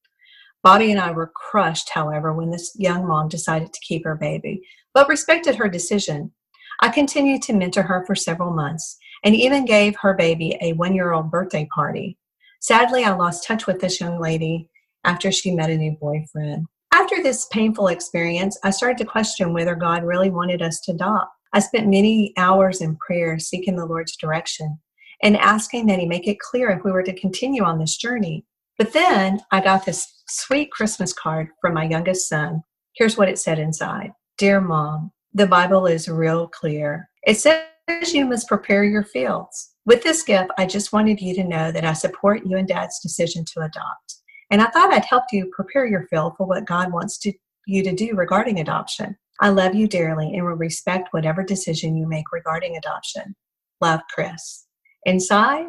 Bobby 0.61 0.91
and 0.91 0.99
I 0.99 1.11
were 1.11 1.31
crushed, 1.33 1.89
however, 1.89 2.33
when 2.33 2.51
this 2.51 2.73
young 2.75 3.07
mom 3.07 3.29
decided 3.29 3.71
to 3.71 3.79
keep 3.81 4.03
her 4.03 4.15
baby, 4.15 4.61
but 4.93 5.07
respected 5.07 5.55
her 5.55 5.69
decision. 5.69 6.33
I 6.81 6.89
continued 6.89 7.41
to 7.43 7.53
mentor 7.53 7.83
her 7.83 8.05
for 8.05 8.15
several 8.15 8.51
months 8.51 8.97
and 9.23 9.35
even 9.35 9.65
gave 9.65 9.95
her 10.01 10.13
baby 10.13 10.57
a 10.61 10.73
one 10.73 10.93
year 10.93 11.13
old 11.13 11.31
birthday 11.31 11.67
party. 11.73 12.17
Sadly, 12.61 13.05
I 13.05 13.15
lost 13.15 13.45
touch 13.45 13.67
with 13.67 13.79
this 13.79 14.01
young 14.01 14.19
lady 14.19 14.67
after 15.05 15.31
she 15.31 15.55
met 15.55 15.69
a 15.69 15.77
new 15.77 15.95
boyfriend. 15.99 16.65
After 16.91 17.21
this 17.21 17.45
painful 17.51 17.87
experience, 17.87 18.57
I 18.63 18.71
started 18.71 18.97
to 18.97 19.05
question 19.05 19.53
whether 19.53 19.75
God 19.75 20.03
really 20.03 20.31
wanted 20.31 20.61
us 20.61 20.79
to 20.81 20.91
adopt. 20.91 21.31
I 21.53 21.59
spent 21.59 21.87
many 21.87 22.33
hours 22.37 22.81
in 22.81 22.95
prayer 22.97 23.37
seeking 23.37 23.75
the 23.75 23.85
Lord's 23.85 24.15
direction 24.15 24.79
and 25.21 25.37
asking 25.37 25.85
that 25.87 25.99
He 25.99 26.05
make 26.05 26.27
it 26.27 26.39
clear 26.39 26.69
if 26.71 26.83
we 26.83 26.91
were 26.91 27.03
to 27.03 27.19
continue 27.19 27.63
on 27.63 27.77
this 27.77 27.97
journey. 27.97 28.45
But 28.77 28.93
then 28.93 29.39
I 29.51 29.61
got 29.61 29.85
this 29.85 30.07
sweet 30.27 30.71
Christmas 30.71 31.13
card 31.13 31.49
from 31.61 31.73
my 31.75 31.83
youngest 31.83 32.27
son. 32.27 32.63
Here's 32.95 33.17
what 33.17 33.29
it 33.29 33.37
said 33.37 33.59
inside 33.59 34.11
Dear 34.37 34.59
Mom, 34.59 35.11
the 35.33 35.47
Bible 35.47 35.85
is 35.85 36.07
real 36.07 36.47
clear. 36.47 37.09
It 37.23 37.39
says 37.39 37.65
you 38.13 38.25
must 38.25 38.47
prepare 38.47 38.83
your 38.83 39.03
fields. 39.03 39.71
With 39.85 40.03
this 40.03 40.23
gift, 40.23 40.51
I 40.57 40.65
just 40.65 40.93
wanted 40.93 41.21
you 41.21 41.35
to 41.35 41.43
know 41.43 41.71
that 41.71 41.85
I 41.85 41.93
support 41.93 42.45
you 42.45 42.57
and 42.57 42.67
Dad's 42.67 42.99
decision 42.99 43.45
to 43.53 43.61
adopt. 43.61 44.18
And 44.51 44.61
I 44.61 44.67
thought 44.67 44.93
I'd 44.93 45.05
help 45.05 45.25
you 45.31 45.51
prepare 45.53 45.85
your 45.85 46.07
field 46.07 46.33
for 46.37 46.47
what 46.47 46.65
God 46.65 46.91
wants 46.91 47.17
to, 47.19 47.33
you 47.67 47.83
to 47.83 47.93
do 47.93 48.15
regarding 48.15 48.59
adoption. 48.59 49.15
I 49.41 49.49
love 49.49 49.75
you 49.75 49.87
dearly 49.87 50.33
and 50.33 50.45
will 50.45 50.53
respect 50.53 51.09
whatever 51.11 51.43
decision 51.43 51.95
you 51.95 52.07
make 52.07 52.31
regarding 52.31 52.75
adoption. 52.75 53.35
Love, 53.79 54.01
Chris. 54.13 54.65
Inside 55.05 55.67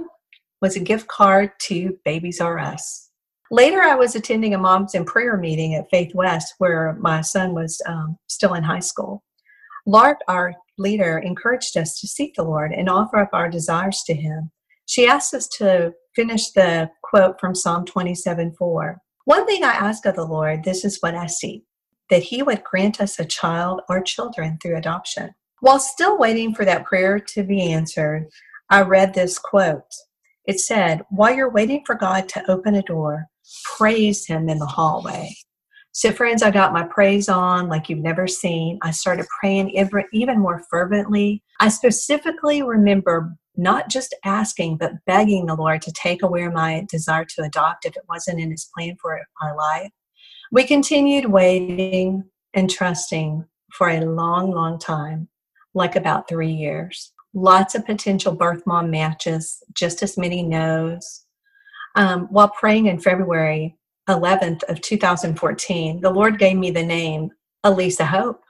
was 0.60 0.76
a 0.76 0.80
gift 0.80 1.08
card 1.08 1.52
to 1.62 1.96
Babies 2.04 2.40
R 2.40 2.58
Us. 2.58 3.10
Later, 3.52 3.82
I 3.82 3.94
was 3.94 4.14
attending 4.14 4.54
a 4.54 4.58
Moms 4.58 4.94
in 4.94 5.04
Prayer 5.04 5.36
meeting 5.36 5.74
at 5.74 5.90
Faith 5.90 6.14
West 6.14 6.54
where 6.58 6.96
my 7.00 7.20
son 7.20 7.54
was 7.54 7.80
um, 7.86 8.16
still 8.28 8.54
in 8.54 8.62
high 8.62 8.80
school. 8.80 9.24
Lark, 9.86 10.18
our 10.28 10.54
leader, 10.78 11.18
encouraged 11.18 11.76
us 11.76 11.98
to 12.00 12.06
seek 12.06 12.34
the 12.34 12.44
Lord 12.44 12.72
and 12.72 12.88
offer 12.88 13.18
up 13.18 13.30
our 13.32 13.48
desires 13.48 14.02
to 14.06 14.14
Him. 14.14 14.50
She 14.86 15.06
asked 15.06 15.34
us 15.34 15.48
to 15.58 15.92
finish 16.14 16.50
the 16.50 16.90
quote 17.02 17.40
from 17.40 17.54
Psalm 17.54 17.84
27 17.84 18.54
4. 18.58 18.98
One 19.24 19.46
thing 19.46 19.64
I 19.64 19.72
ask 19.72 20.06
of 20.06 20.16
the 20.16 20.24
Lord, 20.24 20.64
this 20.64 20.84
is 20.84 20.98
what 21.00 21.14
I 21.14 21.26
seek 21.26 21.64
that 22.10 22.24
He 22.24 22.42
would 22.42 22.64
grant 22.64 23.00
us 23.00 23.18
a 23.18 23.24
child 23.24 23.82
or 23.88 24.02
children 24.02 24.58
through 24.60 24.76
adoption. 24.76 25.30
While 25.60 25.78
still 25.78 26.18
waiting 26.18 26.54
for 26.54 26.64
that 26.64 26.84
prayer 26.84 27.20
to 27.20 27.42
be 27.42 27.72
answered, 27.72 28.28
I 28.68 28.82
read 28.82 29.14
this 29.14 29.38
quote. 29.38 29.82
It 30.46 30.58
said, 30.58 31.02
While 31.10 31.34
you're 31.34 31.50
waiting 31.50 31.82
for 31.86 31.94
God 31.94 32.28
to 32.30 32.50
open 32.50 32.74
a 32.74 32.82
door, 32.82 33.26
praise 33.76 34.26
Him 34.26 34.48
in 34.48 34.58
the 34.58 34.66
hallway. 34.66 35.34
So, 35.92 36.12
friends, 36.12 36.42
I 36.42 36.50
got 36.50 36.72
my 36.72 36.84
praise 36.84 37.28
on 37.28 37.68
like 37.68 37.88
you've 37.88 37.98
never 37.98 38.26
seen. 38.28 38.78
I 38.80 38.92
started 38.92 39.26
praying 39.40 39.70
even 40.12 40.38
more 40.38 40.62
fervently. 40.70 41.42
I 41.58 41.68
specifically 41.68 42.62
remember 42.62 43.36
not 43.56 43.88
just 43.88 44.14
asking, 44.24 44.76
but 44.76 45.04
begging 45.06 45.46
the 45.46 45.54
Lord 45.54 45.82
to 45.82 45.92
take 45.92 46.22
away 46.22 46.46
my 46.48 46.86
desire 46.88 47.24
to 47.24 47.42
adopt 47.42 47.84
if 47.84 47.96
it 47.96 48.04
wasn't 48.08 48.40
in 48.40 48.50
His 48.50 48.68
plan 48.74 48.96
for 49.00 49.20
our 49.42 49.56
life. 49.56 49.90
We 50.52 50.64
continued 50.64 51.26
waiting 51.26 52.24
and 52.54 52.70
trusting 52.70 53.44
for 53.72 53.88
a 53.88 54.04
long, 54.04 54.50
long 54.50 54.78
time, 54.78 55.28
like 55.74 55.96
about 55.96 56.28
three 56.28 56.52
years. 56.52 57.12
Lots 57.34 57.74
of 57.74 57.86
potential 57.86 58.34
birth 58.34 58.62
mom 58.66 58.90
matches, 58.90 59.62
just 59.72 60.02
as 60.02 60.18
many 60.18 60.42
no's. 60.42 61.24
Um, 61.94 62.26
while 62.30 62.48
praying 62.48 62.86
in 62.86 63.00
February, 63.00 63.76
11th 64.08 64.64
of 64.64 64.80
2014, 64.80 66.00
the 66.00 66.10
Lord 66.10 66.38
gave 66.38 66.56
me 66.56 66.70
the 66.70 66.82
name 66.82 67.30
Elisa 67.62 68.06
Hope. 68.06 68.42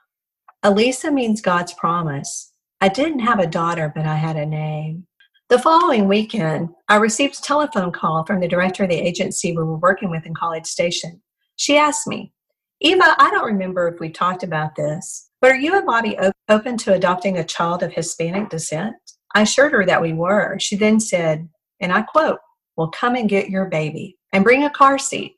Elisa 0.63 1.11
means 1.11 1.41
God's 1.41 1.75
promise. 1.75 2.53
I 2.83 2.89
didn't 2.89 3.21
have 3.21 3.39
a 3.39 3.47
daughter, 3.47 3.93
but 3.95 4.07
I 4.07 4.17
had 4.17 4.37
a 4.37 4.47
name. 4.47 5.07
The 5.51 5.59
following 5.59 6.09
weekend, 6.09 6.71
I 6.89 6.97
received 6.97 7.39
a 7.39 7.43
telephone 7.43 7.93
call 7.93 8.25
from 8.25 8.41
the 8.41 8.49
director 8.49 8.85
of 8.85 8.89
the 8.89 8.97
agency 8.97 9.51
we 9.51 9.63
were 9.63 9.77
working 9.77 10.09
with 10.09 10.25
in 10.25 10.33
College 10.33 10.65
Station. 10.65 11.21
She 11.57 11.77
asked 11.77 12.07
me, 12.07 12.33
Eva, 12.81 13.17
I 13.19 13.31
don't 13.31 13.45
remember 13.45 13.89
if 13.89 14.01
we 14.01 14.09
talked 14.09 14.43
about 14.43 14.77
this, 14.77 15.29
but 15.43 15.51
are 15.51 15.57
you 15.57 15.77
and 15.77 15.85
Bobby 15.85 16.17
open 16.49 16.79
to 16.79 16.95
adopting 16.95 17.37
a 17.37 17.45
child 17.45 17.83
of 17.83 17.93
Hispanic 17.93 18.49
descent? 18.49 18.95
I 19.35 19.43
assured 19.43 19.73
her 19.73 19.85
that 19.85 20.01
we 20.01 20.15
were. 20.15 20.59
She 20.59 20.77
then 20.77 21.01
said, 21.01 21.51
and 21.81 21.93
I 21.93 22.01
quote, 22.01 22.39
Well, 22.79 22.89
come 22.89 23.15
and 23.15 23.29
get 23.29 23.51
your 23.51 23.67
baby 23.67 24.17
and 24.33 24.43
bring 24.43 24.65
a 24.65 24.71
car 24.71 24.97
seat. 24.97 25.37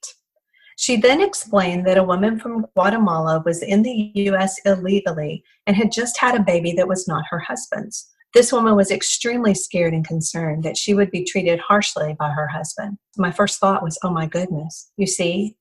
She 0.76 0.96
then 0.96 1.20
explained 1.20 1.86
that 1.86 1.98
a 1.98 2.04
woman 2.04 2.38
from 2.38 2.66
Guatemala 2.74 3.42
was 3.44 3.62
in 3.62 3.82
the 3.82 4.12
U.S. 4.14 4.60
illegally 4.64 5.44
and 5.66 5.76
had 5.76 5.92
just 5.92 6.18
had 6.18 6.34
a 6.34 6.42
baby 6.42 6.72
that 6.72 6.88
was 6.88 7.06
not 7.06 7.24
her 7.30 7.38
husband's. 7.38 8.08
This 8.34 8.52
woman 8.52 8.76
was 8.76 8.90
extremely 8.90 9.54
scared 9.54 9.92
and 9.92 10.06
concerned 10.06 10.62
that 10.62 10.78
she 10.78 10.94
would 10.94 11.10
be 11.10 11.24
treated 11.24 11.60
harshly 11.60 12.16
by 12.18 12.30
her 12.30 12.46
husband. 12.46 12.96
My 13.18 13.30
first 13.30 13.60
thought 13.60 13.82
was, 13.82 13.98
oh 14.02 14.10
my 14.10 14.26
goodness. 14.26 14.90
You 14.96 15.06
see, 15.06 15.56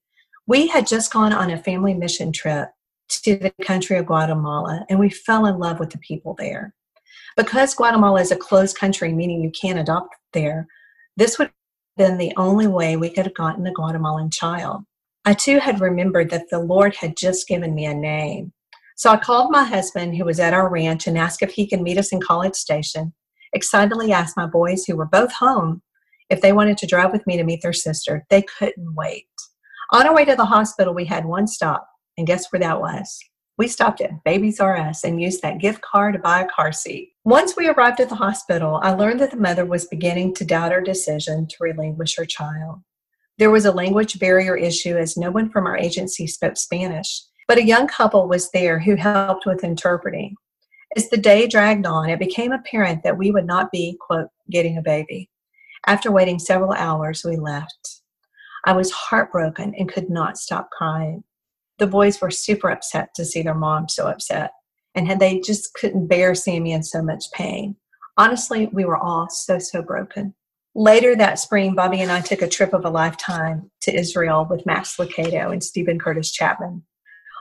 we 0.47 0.67
had 0.67 0.87
just 0.87 1.11
gone 1.11 1.33
on 1.33 1.51
a 1.51 1.61
family 1.61 1.93
mission 1.93 2.31
trip 2.31 2.69
to 3.09 3.35
the 3.35 3.53
country 3.61 3.97
of 3.97 4.05
Guatemala 4.05 4.85
and 4.89 4.99
we 4.99 5.09
fell 5.09 5.45
in 5.45 5.59
love 5.59 5.79
with 5.79 5.89
the 5.89 5.97
people 5.97 6.35
there. 6.39 6.73
Because 7.35 7.73
Guatemala 7.73 8.21
is 8.21 8.31
a 8.31 8.37
closed 8.37 8.77
country, 8.77 9.13
meaning 9.13 9.41
you 9.41 9.51
can't 9.51 9.79
adopt 9.79 10.15
there, 10.31 10.67
this 11.17 11.37
would 11.37 11.47
have 11.47 11.53
been 11.97 12.17
the 12.17 12.33
only 12.37 12.67
way 12.67 12.95
we 12.95 13.09
could 13.09 13.25
have 13.25 13.33
gotten 13.33 13.67
a 13.67 13.73
Guatemalan 13.73 14.31
child. 14.31 14.83
I 15.23 15.35
too 15.35 15.59
had 15.59 15.81
remembered 15.81 16.31
that 16.31 16.49
the 16.49 16.59
Lord 16.59 16.95
had 16.95 17.15
just 17.15 17.47
given 17.47 17.75
me 17.75 17.85
a 17.85 17.93
name. 17.93 18.53
So 18.95 19.11
I 19.11 19.17
called 19.17 19.51
my 19.51 19.63
husband, 19.63 20.15
who 20.15 20.25
was 20.25 20.39
at 20.39 20.53
our 20.53 20.67
ranch, 20.67 21.05
and 21.05 21.17
asked 21.17 21.43
if 21.43 21.51
he 21.51 21.67
could 21.67 21.81
meet 21.81 21.99
us 21.99 22.11
in 22.11 22.19
College 22.19 22.55
Station. 22.55 23.13
Excitedly 23.53 24.11
asked 24.11 24.35
my 24.35 24.47
boys, 24.47 24.85
who 24.85 24.95
were 24.95 25.05
both 25.05 25.31
home, 25.31 25.83
if 26.31 26.41
they 26.41 26.53
wanted 26.53 26.77
to 26.77 26.87
drive 26.87 27.11
with 27.11 27.25
me 27.27 27.37
to 27.37 27.43
meet 27.43 27.61
their 27.61 27.73
sister. 27.73 28.25
They 28.29 28.41
couldn't 28.41 28.95
wait. 28.95 29.27
On 29.93 30.07
our 30.07 30.15
way 30.15 30.25
to 30.25 30.35
the 30.35 30.45
hospital, 30.45 30.93
we 30.93 31.05
had 31.05 31.25
one 31.25 31.45
stop, 31.45 31.87
and 32.17 32.25
guess 32.25 32.51
where 32.51 32.59
that 32.59 32.79
was? 32.79 33.19
We 33.57 33.67
stopped 33.67 34.01
at 34.01 34.23
Babies 34.23 34.59
R 34.59 34.75
Us 34.75 35.03
and 35.03 35.21
used 35.21 35.43
that 35.43 35.59
gift 35.59 35.81
card 35.81 36.13
to 36.13 36.19
buy 36.19 36.41
a 36.41 36.47
car 36.47 36.71
seat. 36.71 37.09
Once 37.25 37.55
we 37.55 37.67
arrived 37.67 37.99
at 37.99 38.09
the 38.09 38.15
hospital, 38.15 38.79
I 38.81 38.91
learned 38.91 39.19
that 39.19 39.29
the 39.29 39.37
mother 39.37 39.65
was 39.65 39.85
beginning 39.85 40.33
to 40.35 40.45
doubt 40.45 40.71
her 40.71 40.81
decision 40.81 41.47
to 41.47 41.55
relinquish 41.59 42.15
her 42.15 42.25
child. 42.25 42.81
There 43.37 43.51
was 43.51 43.65
a 43.65 43.71
language 43.71 44.19
barrier 44.19 44.55
issue 44.55 44.97
as 44.97 45.17
no 45.17 45.31
one 45.31 45.49
from 45.49 45.65
our 45.65 45.77
agency 45.77 46.27
spoke 46.27 46.57
Spanish, 46.57 47.23
but 47.47 47.57
a 47.57 47.65
young 47.65 47.87
couple 47.87 48.27
was 48.27 48.51
there 48.51 48.79
who 48.79 48.95
helped 48.95 49.45
with 49.45 49.63
interpreting. 49.63 50.35
As 50.95 51.09
the 51.09 51.17
day 51.17 51.47
dragged 51.47 51.85
on, 51.85 52.09
it 52.09 52.19
became 52.19 52.51
apparent 52.51 53.03
that 53.03 53.17
we 53.17 53.31
would 53.31 53.45
not 53.45 53.71
be, 53.71 53.97
quote, 53.99 54.27
getting 54.49 54.77
a 54.77 54.81
baby. 54.81 55.29
After 55.87 56.11
waiting 56.11 56.37
several 56.37 56.73
hours, 56.73 57.23
we 57.23 57.37
left. 57.37 58.01
I 58.65 58.73
was 58.73 58.91
heartbroken 58.91 59.73
and 59.77 59.91
could 59.91 60.09
not 60.09 60.37
stop 60.37 60.69
crying. 60.69 61.23
The 61.79 61.87
boys 61.87 62.21
were 62.21 62.29
super 62.29 62.69
upset 62.69 63.09
to 63.15 63.25
see 63.25 63.41
their 63.41 63.55
mom 63.55 63.89
so 63.89 64.07
upset 64.07 64.51
and 64.95 65.07
had 65.07 65.19
they 65.19 65.39
just 65.39 65.73
couldn't 65.73 66.07
bear 66.07 66.35
seeing 66.35 66.63
me 66.63 66.73
in 66.73 66.83
so 66.83 67.01
much 67.01 67.31
pain. 67.31 67.75
Honestly, 68.17 68.69
we 68.71 68.85
were 68.85 68.97
all 68.97 69.29
so, 69.29 69.57
so 69.57 69.81
broken. 69.81 70.33
Later 70.73 71.17
that 71.17 71.37
spring, 71.37 71.75
Bobby 71.75 71.99
and 71.99 72.11
I 72.11 72.21
took 72.21 72.41
a 72.41 72.47
trip 72.47 72.73
of 72.73 72.85
a 72.85 72.89
lifetime 72.89 73.69
to 73.81 73.93
Israel 73.93 74.47
with 74.49 74.65
Max 74.65 74.95
Lucado 74.95 75.51
and 75.51 75.61
Steven 75.61 75.99
Curtis 75.99 76.31
Chapman. 76.31 76.83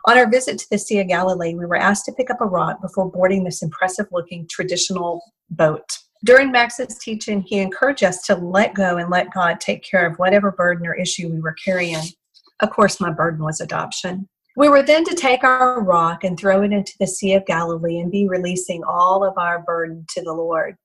On 0.07 0.19
our 0.19 0.29
visit 0.29 0.59
to 0.59 0.67
the 0.69 0.79
Sea 0.79 0.99
of 0.99 1.09
Galilee, 1.09 1.55
we 1.55 1.65
were 1.65 1.77
asked 1.77 2.07
to 2.07 2.13
pick 2.13 2.29
up 2.29 2.41
a 2.41 2.47
rock 2.47 2.81
before 2.81 3.11
boarding 3.11 3.45
this 3.45 3.63
impressive 3.63 4.09
looking 4.11 4.49
traditional 4.51 5.23
boat. 5.51 5.87
During 6.25 6.51
Max's 6.51 6.99
teaching, 6.99 7.43
he 7.43 7.59
encouraged 7.59 8.03
us 8.03 8.23
to 8.23 8.35
let 8.35 8.75
go 8.75 8.97
and 8.97 9.11
let 9.11 9.33
God 9.33 9.61
take 9.61 9.85
care 9.85 10.07
of 10.07 10.17
whatever 10.17 10.51
burden 10.51 10.87
or 10.87 10.95
issue 10.95 11.29
we 11.29 11.41
were 11.41 11.55
carrying. 11.65 12.03
Of 12.61 12.71
course, 12.71 13.01
my 13.01 13.11
burden 13.11 13.45
was 13.45 13.61
adoption. 13.61 14.29
We 14.57 14.69
were 14.69 14.83
then 14.83 15.05
to 15.05 15.15
take 15.15 15.45
our 15.45 15.81
rock 15.81 16.25
and 16.25 16.37
throw 16.37 16.63
it 16.63 16.73
into 16.73 16.95
the 16.99 17.07
Sea 17.07 17.35
of 17.35 17.47
Galilee 17.47 18.01
and 18.01 18.11
be 18.11 18.29
releasing 18.29 18.83
all 18.83 19.23
of 19.23 19.39
our 19.39 19.61
burden 19.61 20.05
to 20.15 20.23
the 20.23 20.33
Lord. 20.33 20.77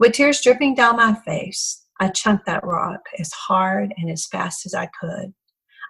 With 0.00 0.14
tears 0.14 0.40
dripping 0.40 0.74
down 0.74 0.96
my 0.96 1.14
face, 1.14 1.83
I 2.00 2.08
chunked 2.08 2.46
that 2.46 2.64
rock 2.64 3.00
as 3.18 3.32
hard 3.32 3.94
and 3.96 4.10
as 4.10 4.26
fast 4.26 4.66
as 4.66 4.74
I 4.74 4.88
could. 5.00 5.32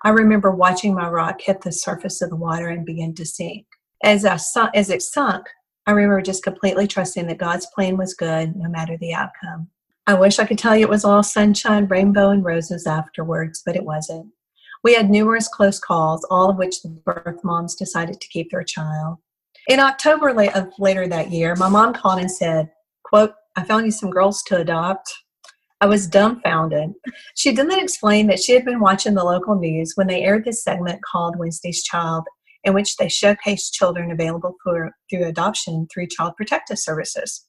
I 0.05 0.11
remember 0.11 0.51
watching 0.51 0.95
my 0.95 1.09
rock 1.09 1.41
hit 1.41 1.63
the 1.63 1.73
surface 1.73 2.21
of 2.21 2.31
the 2.31 2.37
water 2.37 2.69
and 2.69 2.85
begin 2.85 3.15
to 3.15 3.25
sink. 3.25 3.67
As, 4.03 4.25
I 4.25 4.37
sunk, 4.37 4.71
as 4.75 4.91
it 4.91 5.01
sunk, 5.01 5.47
I 5.87 5.93
remember 5.93 6.21
just 6.21 6.45
completely 6.45 6.87
trusting 6.87 7.27
that 7.27 7.39
God's 7.39 7.67
plan 7.75 7.97
was 7.97 8.15
good 8.15 8.55
no 8.55 8.69
matter 8.69 8.97
the 8.99 9.15
outcome. 9.15 9.69
I 10.07 10.15
wish 10.15 10.39
I 10.39 10.45
could 10.45 10.59
tell 10.59 10.77
you 10.77 10.85
it 10.85 10.91
was 10.91 11.05
all 11.05 11.23
sunshine, 11.23 11.87
rainbow, 11.87 12.29
and 12.29 12.45
roses 12.45 12.87
afterwards, 12.87 13.63
but 13.65 13.77
it 13.77 13.85
wasn't. 13.85 14.27
We 14.83 14.95
had 14.95 15.09
numerous 15.09 15.49
close 15.49 15.79
calls, 15.79 16.27
all 16.31 16.51
of 16.51 16.59
which 16.59 16.83
the 16.83 16.91
birth 16.91 17.43
moms 17.43 17.75
decided 17.75 18.21
to 18.21 18.29
keep 18.29 18.51
their 18.51 18.65
child. 18.65 19.17
In 19.67 19.81
October 19.81 20.29
of 20.29 20.69
later 20.79 21.09
that 21.09 21.31
year, 21.31 21.57
my 21.57 21.71
mom 21.71 21.95
called 21.95 22.21
and 22.21 22.31
said, 22.31 22.71
quote, 23.03 23.33
I 23.57 23.65
found 23.65 23.87
you 23.87 23.91
some 23.91 24.11
girls 24.11 24.43
to 24.49 24.59
adopt. 24.59 25.11
I 25.81 25.87
was 25.87 26.07
dumbfounded. 26.07 26.95
She 27.35 27.53
then 27.53 27.71
explained 27.73 28.31
that 28.31 28.41
she 28.41 28.53
had 28.53 28.65
been 28.65 28.81
watching 28.81 29.15
the 29.15 29.25
local 29.25 29.57
news 29.57 29.93
when 29.97 30.07
they 30.07 30.23
aired 30.23 30.45
this 30.45 30.63
segment 30.63 31.01
called 31.03 31.39
Wednesday's 31.39 31.83
Child, 31.83 32.25
in 32.63 32.75
which 32.75 32.97
they 32.97 33.07
showcased 33.07 33.73
children 33.73 34.11
available 34.11 34.55
for 34.63 34.93
through 35.11 35.27
adoption 35.27 35.87
through 35.93 36.07
Child 36.07 36.35
Protective 36.37 36.79
Services. 36.79 37.47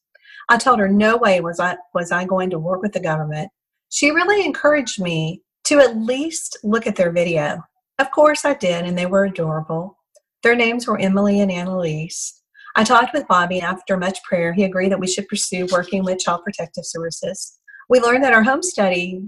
I 0.49 0.57
told 0.57 0.79
her 0.79 0.89
no 0.89 1.17
way 1.17 1.39
was 1.41 1.59
I 1.59 1.77
was 1.93 2.11
I 2.11 2.25
going 2.25 2.49
to 2.51 2.59
work 2.59 2.81
with 2.81 2.93
the 2.93 2.99
government. 2.99 3.49
She 3.89 4.11
really 4.11 4.45
encouraged 4.45 5.01
me 5.01 5.41
to 5.65 5.79
at 5.79 5.97
least 5.97 6.59
look 6.63 6.85
at 6.87 6.95
their 6.95 7.11
video. 7.11 7.63
Of 7.97 8.11
course, 8.11 8.43
I 8.45 8.53
did, 8.53 8.85
and 8.85 8.97
they 8.97 9.05
were 9.05 9.25
adorable. 9.25 9.97
Their 10.43 10.55
names 10.55 10.85
were 10.85 10.99
Emily 10.99 11.39
and 11.39 11.51
Annalise. 11.51 12.41
I 12.75 12.83
talked 12.83 13.13
with 13.13 13.27
Bobby, 13.27 13.59
and 13.59 13.65
after 13.65 13.95
much 13.97 14.21
prayer, 14.23 14.53
he 14.53 14.65
agreed 14.65 14.91
that 14.91 14.99
we 14.99 15.07
should 15.07 15.27
pursue 15.27 15.67
working 15.71 16.03
with 16.03 16.19
Child 16.19 16.43
Protective 16.43 16.83
Services. 16.85 17.57
We 17.89 17.99
learned 17.99 18.23
that 18.23 18.33
our 18.33 18.43
home 18.43 18.63
study 18.63 19.23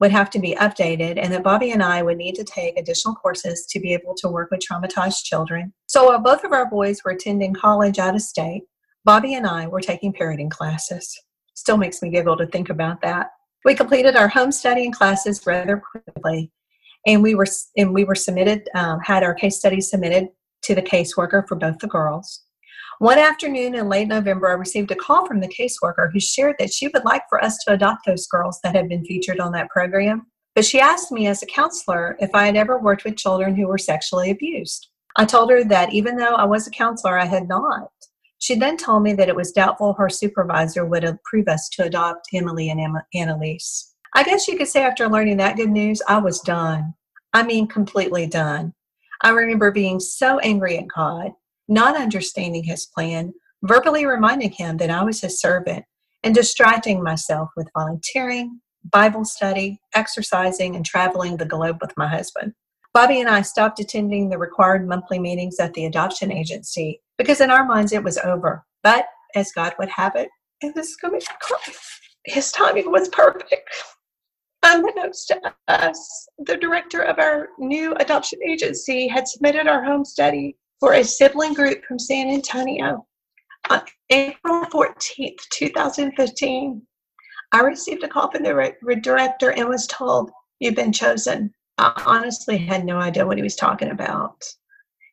would 0.00 0.10
have 0.10 0.30
to 0.30 0.38
be 0.38 0.54
updated 0.54 1.18
and 1.18 1.32
that 1.32 1.44
Bobby 1.44 1.72
and 1.72 1.82
I 1.82 2.02
would 2.02 2.16
need 2.16 2.34
to 2.36 2.44
take 2.44 2.78
additional 2.78 3.14
courses 3.14 3.66
to 3.66 3.78
be 3.78 3.92
able 3.92 4.14
to 4.16 4.28
work 4.28 4.50
with 4.50 4.60
traumatized 4.60 5.24
children. 5.24 5.72
So 5.86 6.06
while 6.06 6.18
both 6.18 6.42
of 6.42 6.52
our 6.52 6.68
boys 6.68 7.04
were 7.04 7.12
attending 7.12 7.54
college 7.54 7.98
out 7.98 8.14
of 8.14 8.22
state, 8.22 8.62
Bobby 9.04 9.34
and 9.34 9.46
I 9.46 9.66
were 9.66 9.80
taking 9.80 10.12
parenting 10.12 10.50
classes. 10.50 11.18
Still 11.54 11.76
makes 11.76 12.00
me 12.00 12.10
giggle 12.10 12.36
to 12.38 12.46
think 12.46 12.70
about 12.70 13.02
that. 13.02 13.28
We 13.64 13.74
completed 13.74 14.16
our 14.16 14.28
home 14.28 14.52
study 14.52 14.84
and 14.84 14.94
classes 14.94 15.46
rather 15.46 15.82
quickly, 15.90 16.50
and 17.06 17.22
we 17.22 17.34
were 17.34 17.46
and 17.76 17.92
we 17.92 18.04
were 18.04 18.14
submitted 18.14 18.68
um, 18.74 19.00
had 19.00 19.22
our 19.22 19.34
case 19.34 19.58
studies 19.58 19.90
submitted 19.90 20.28
to 20.62 20.74
the 20.74 20.82
caseworker 20.82 21.46
for 21.46 21.56
both 21.56 21.78
the 21.78 21.86
girls. 21.86 22.42
One 23.00 23.18
afternoon 23.18 23.76
in 23.76 23.88
late 23.88 24.08
November, 24.08 24.48
I 24.50 24.52
received 24.52 24.90
a 24.90 24.94
call 24.94 25.26
from 25.26 25.40
the 25.40 25.48
caseworker 25.48 26.12
who 26.12 26.20
shared 26.20 26.56
that 26.58 26.70
she 26.70 26.86
would 26.88 27.02
like 27.02 27.22
for 27.30 27.42
us 27.42 27.56
to 27.64 27.72
adopt 27.72 28.04
those 28.04 28.26
girls 28.26 28.60
that 28.62 28.74
had 28.74 28.90
been 28.90 29.06
featured 29.06 29.40
on 29.40 29.52
that 29.52 29.70
program. 29.70 30.26
But 30.54 30.66
she 30.66 30.80
asked 30.80 31.10
me 31.10 31.26
as 31.26 31.42
a 31.42 31.46
counselor 31.46 32.18
if 32.20 32.28
I 32.34 32.44
had 32.44 32.56
ever 32.56 32.78
worked 32.78 33.06
with 33.06 33.16
children 33.16 33.56
who 33.56 33.66
were 33.68 33.78
sexually 33.78 34.30
abused. 34.30 34.90
I 35.16 35.24
told 35.24 35.50
her 35.50 35.64
that 35.64 35.94
even 35.94 36.16
though 36.16 36.34
I 36.34 36.44
was 36.44 36.66
a 36.66 36.70
counselor, 36.72 37.18
I 37.18 37.24
had 37.24 37.48
not. 37.48 37.88
She 38.38 38.54
then 38.54 38.76
told 38.76 39.02
me 39.02 39.14
that 39.14 39.30
it 39.30 39.36
was 39.36 39.52
doubtful 39.52 39.94
her 39.94 40.10
supervisor 40.10 40.84
would 40.84 41.04
approve 41.04 41.48
us 41.48 41.70
to 41.70 41.84
adopt 41.84 42.28
Emily 42.34 42.68
and 42.68 42.82
Annalise. 43.14 43.94
I 44.14 44.24
guess 44.24 44.46
you 44.46 44.58
could 44.58 44.68
say 44.68 44.82
after 44.82 45.08
learning 45.08 45.38
that 45.38 45.56
good 45.56 45.70
news, 45.70 46.02
I 46.06 46.18
was 46.18 46.40
done. 46.40 46.92
I 47.32 47.44
mean, 47.44 47.66
completely 47.66 48.26
done. 48.26 48.74
I 49.22 49.30
remember 49.30 49.70
being 49.70 50.00
so 50.00 50.38
angry 50.40 50.76
at 50.76 50.88
God, 50.94 51.32
not 51.70 51.96
understanding 51.96 52.64
his 52.64 52.84
plan, 52.84 53.32
verbally 53.62 54.04
reminding 54.04 54.50
him 54.50 54.76
that 54.78 54.90
I 54.90 55.02
was 55.02 55.20
his 55.20 55.40
servant, 55.40 55.84
and 56.22 56.34
distracting 56.34 57.02
myself 57.02 57.48
with 57.56 57.70
volunteering, 57.74 58.60
Bible 58.92 59.24
study, 59.24 59.80
exercising, 59.94 60.74
and 60.76 60.84
traveling 60.84 61.36
the 61.36 61.46
globe 61.46 61.78
with 61.80 61.96
my 61.96 62.08
husband. 62.08 62.52
Bobby 62.92 63.20
and 63.20 63.28
I 63.28 63.42
stopped 63.42 63.78
attending 63.78 64.28
the 64.28 64.38
required 64.38 64.88
monthly 64.88 65.20
meetings 65.20 65.60
at 65.60 65.72
the 65.74 65.84
adoption 65.84 66.32
agency 66.32 67.00
because 67.16 67.40
in 67.40 67.50
our 67.50 67.64
minds 67.64 67.92
it 67.92 68.02
was 68.02 68.18
over. 68.18 68.64
But 68.82 69.06
as 69.36 69.52
God 69.52 69.74
would 69.78 69.90
have 69.90 70.16
it, 70.16 70.28
this 70.60 70.88
is 70.88 70.96
going 70.96 71.20
to 71.20 71.26
cry, 71.40 71.58
his 72.24 72.50
timing 72.50 72.90
was 72.90 73.08
perfect. 73.10 73.70
Unbeknownst 74.64 75.28
to 75.28 75.54
us, 75.68 76.28
the 76.38 76.56
director 76.56 77.00
of 77.02 77.18
our 77.18 77.48
new 77.58 77.94
adoption 77.94 78.40
agency 78.46 79.06
had 79.06 79.28
submitted 79.28 79.68
our 79.68 79.84
home 79.84 80.04
study 80.04 80.56
for 80.80 80.94
a 80.94 81.04
sibling 81.04 81.52
group 81.52 81.84
from 81.84 81.98
San 81.98 82.28
Antonio. 82.28 83.06
On 83.68 83.82
April 84.08 84.64
14th, 84.64 85.38
2015, 85.52 86.82
I 87.52 87.60
received 87.60 88.02
a 88.02 88.08
call 88.08 88.30
from 88.30 88.42
the 88.42 89.00
director 89.02 89.52
and 89.52 89.68
was 89.68 89.86
told, 89.86 90.30
You've 90.58 90.74
been 90.74 90.92
chosen. 90.92 91.52
I 91.78 92.02
honestly 92.06 92.58
had 92.58 92.84
no 92.84 92.96
idea 92.96 93.26
what 93.26 93.36
he 93.36 93.42
was 93.42 93.56
talking 93.56 93.90
about. 93.90 94.42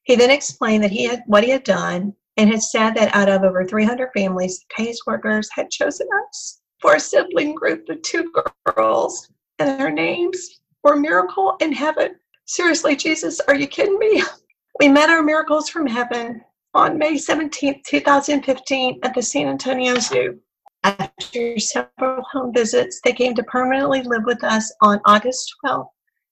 He 0.04 0.16
then 0.16 0.32
explained 0.32 0.84
that 0.84 0.92
he 0.92 1.04
had 1.06 1.24
what 1.28 1.44
he 1.44 1.50
had 1.50 1.64
done 1.64 2.14
and 2.38 2.50
had 2.50 2.64
said 2.64 2.92
that 2.96 3.16
out 3.16 3.30
of 3.30 3.44
over 3.44 3.66
300 3.66 4.10
families, 4.16 4.66
caseworkers 4.78 5.48
had 5.52 5.70
chosen 5.70 6.08
us 6.28 6.62
for 6.80 6.96
a 6.96 7.00
sibling 7.00 7.56
group 7.56 7.90
of 7.90 8.02
two 8.04 8.32
girls, 8.76 9.30
and 9.60 9.80
their 9.80 9.92
names 9.92 10.62
were 10.84 10.96
Miracle 10.96 11.58
and 11.62 11.74
Heaven. 11.76 12.16
Seriously, 12.46 12.96
Jesus, 12.96 13.42
are 13.42 13.56
you 13.56 13.68
kidding 13.68 14.00
me? 14.00 14.24
We 14.80 14.90
met 14.90 15.10
our 15.10 15.24
miracles 15.24 15.70
from 15.70 15.88
heaven 15.88 16.42
on 16.76 17.00
May 17.00 17.18
17, 17.18 17.82
2015, 17.84 19.00
at 19.02 19.16
the 19.16 19.22
San 19.24 19.48
Antonio 19.48 19.98
Zoo. 19.98 20.40
After 20.84 21.58
several 21.58 22.22
home 22.32 22.54
visits, 22.54 23.02
they 23.04 23.12
came 23.12 23.34
to 23.36 23.44
permanently 23.44 24.04
live 24.04 24.22
with 24.26 24.44
us 24.44 24.72
on 24.82 25.02
August 25.06 25.52
12, 25.66 25.88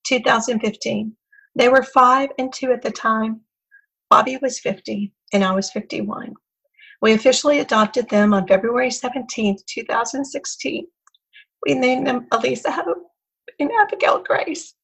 2015. 0.06 1.16
They 1.56 1.70
were 1.70 1.82
five 1.82 2.30
and 2.38 2.54
two 2.54 2.72
at 2.72 2.84
the 2.84 2.92
time. 2.92 3.42
Bobby 4.12 4.38
was 4.40 4.60
50 4.60 5.12
and 5.34 5.44
I 5.44 5.52
was 5.52 5.72
51. 5.72 6.32
We 7.02 7.14
officially 7.14 7.60
adopted 7.62 8.08
them 8.10 8.32
on 8.32 8.48
February 8.48 8.92
17, 8.92 9.58
2016. 9.66 10.88
We 11.66 11.74
named 11.74 12.06
them 12.06 12.28
Elisa 12.32 12.70
Hope 12.70 13.08
and 13.60 13.72
Abigail 13.82 14.22
Grace. 14.22 14.76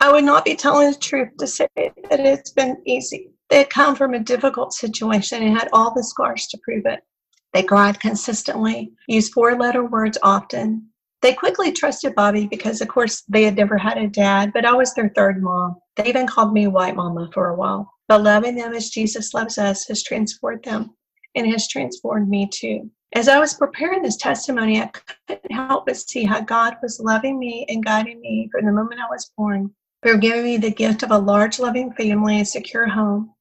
I 0.00 0.12
would 0.12 0.24
not 0.24 0.44
be 0.44 0.54
telling 0.54 0.90
the 0.90 0.98
truth 0.98 1.30
to 1.38 1.46
say 1.46 1.68
that 1.76 2.20
it's 2.20 2.52
been 2.52 2.80
easy. 2.86 3.30
They 3.50 3.58
had 3.58 3.70
come 3.70 3.96
from 3.96 4.14
a 4.14 4.20
difficult 4.20 4.72
situation 4.72 5.42
and 5.42 5.58
had 5.58 5.68
all 5.72 5.92
the 5.94 6.04
scars 6.04 6.46
to 6.48 6.58
prove 6.62 6.86
it. 6.86 7.00
They 7.52 7.62
cried 7.62 7.98
consistently, 7.98 8.92
used 9.08 9.32
four 9.32 9.56
letter 9.56 9.84
words 9.84 10.18
often, 10.22 10.88
they 11.20 11.34
quickly 11.34 11.72
trusted 11.72 12.14
Bobby 12.14 12.46
because, 12.46 12.80
of 12.80 12.88
course, 12.88 13.22
they 13.28 13.42
had 13.42 13.56
never 13.56 13.76
had 13.76 13.98
a 13.98 14.06
dad, 14.06 14.52
but 14.52 14.64
I 14.64 14.72
was 14.72 14.94
their 14.94 15.08
third 15.08 15.42
mom. 15.42 15.76
They 15.96 16.06
even 16.06 16.28
called 16.28 16.52
me 16.52 16.68
White 16.68 16.94
Mama 16.94 17.28
for 17.34 17.48
a 17.48 17.56
while. 17.56 17.92
But 18.06 18.22
loving 18.22 18.54
them 18.54 18.72
as 18.72 18.90
Jesus 18.90 19.34
loves 19.34 19.58
us 19.58 19.88
has 19.88 20.04
transformed 20.04 20.64
them 20.64 20.94
and 21.34 21.46
has 21.48 21.66
transformed 21.66 22.28
me 22.28 22.48
too. 22.52 22.90
As 23.14 23.28
I 23.28 23.40
was 23.40 23.54
preparing 23.54 24.02
this 24.02 24.16
testimony, 24.16 24.80
I 24.80 24.90
couldn't 25.26 25.50
help 25.50 25.86
but 25.86 25.96
see 25.96 26.24
how 26.24 26.40
God 26.40 26.76
was 26.82 27.00
loving 27.00 27.38
me 27.38 27.66
and 27.68 27.84
guiding 27.84 28.20
me 28.20 28.48
from 28.52 28.66
the 28.66 28.72
moment 28.72 29.00
I 29.00 29.10
was 29.10 29.32
born. 29.36 29.74
For 30.02 30.16
giving 30.16 30.44
me 30.44 30.56
the 30.58 30.70
gift 30.70 31.02
of 31.02 31.10
a 31.10 31.18
large, 31.18 31.58
loving 31.58 31.92
family 31.92 32.38
and 32.38 32.46
secure 32.46 32.86
home, 32.86 33.34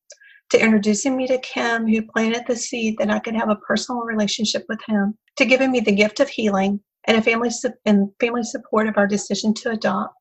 to 0.49 0.59
introducing 0.59 1.15
me 1.15 1.27
to 1.27 1.37
Kim, 1.37 1.87
who 1.87 2.01
planted 2.01 2.45
the 2.47 2.55
seed 2.55 2.95
that 2.97 3.11
I 3.11 3.19
could 3.19 3.35
have 3.35 3.49
a 3.49 3.57
personal 3.57 4.01
relationship 4.01 4.65
with 4.67 4.79
him, 4.87 5.15
to 5.35 5.45
giving 5.45 5.71
me 5.71 5.81
the 5.81 5.91
gift 5.91 6.19
of 6.19 6.29
healing, 6.29 6.79
and 7.05 7.15
a 7.15 7.21
family 7.21 7.51
and 7.85 8.09
family 8.19 8.41
support 8.41 8.87
of 8.87 8.97
our 8.97 9.05
decision 9.05 9.53
to 9.53 9.69
adopt. 9.69 10.15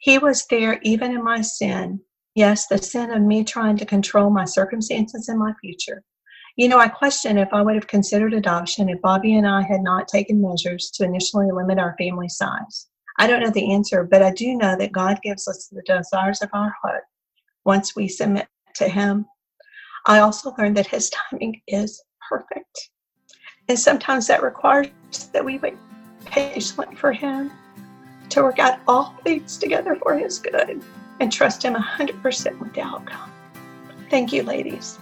He 0.00 0.18
was 0.18 0.46
there 0.50 0.80
even 0.82 1.12
in 1.12 1.22
my 1.22 1.42
sin. 1.42 2.00
Yes, 2.34 2.66
the 2.66 2.78
sin 2.78 3.12
of 3.12 3.22
me 3.22 3.44
trying 3.44 3.76
to 3.76 3.86
control 3.86 4.30
my 4.30 4.46
circumstances 4.46 5.28
and 5.28 5.38
my 5.38 5.52
future. 5.60 6.02
You 6.56 6.68
know, 6.68 6.78
I 6.78 6.88
question 6.88 7.38
if 7.38 7.50
I 7.52 7.62
would 7.62 7.76
have 7.76 7.86
considered 7.86 8.34
adoption 8.34 8.88
if 8.88 9.00
Bobby 9.00 9.36
and 9.36 9.46
I 9.46 9.62
had 9.62 9.82
not 9.82 10.08
taken 10.08 10.42
measures 10.42 10.90
to 10.94 11.04
initially 11.04 11.46
limit 11.52 11.78
our 11.78 11.94
family 11.96 12.28
size. 12.28 12.87
I 13.18 13.26
don't 13.26 13.40
know 13.40 13.50
the 13.50 13.72
answer, 13.72 14.04
but 14.04 14.22
I 14.22 14.32
do 14.32 14.54
know 14.54 14.76
that 14.76 14.92
God 14.92 15.18
gives 15.22 15.48
us 15.48 15.66
the 15.66 15.82
desires 15.82 16.40
of 16.40 16.50
our 16.52 16.74
heart 16.82 17.02
once 17.64 17.96
we 17.96 18.06
submit 18.06 18.46
to 18.76 18.88
Him. 18.88 19.26
I 20.06 20.20
also 20.20 20.54
learned 20.56 20.76
that 20.76 20.86
His 20.86 21.10
timing 21.10 21.60
is 21.66 22.02
perfect. 22.28 22.90
And 23.68 23.78
sometimes 23.78 24.28
that 24.28 24.42
requires 24.42 24.90
that 25.32 25.44
we 25.44 25.58
wait 25.58 25.76
patiently 26.24 26.94
for 26.94 27.12
Him 27.12 27.50
to 28.30 28.42
work 28.42 28.60
out 28.60 28.78
all 28.86 29.16
things 29.24 29.58
together 29.58 29.96
for 29.96 30.16
His 30.16 30.38
good 30.38 30.80
and 31.20 31.32
trust 31.32 31.64
Him 31.64 31.74
100% 31.74 32.58
with 32.60 32.72
the 32.72 32.82
outcome. 32.82 33.32
Thank 34.10 34.32
you, 34.32 34.44
ladies. 34.44 34.98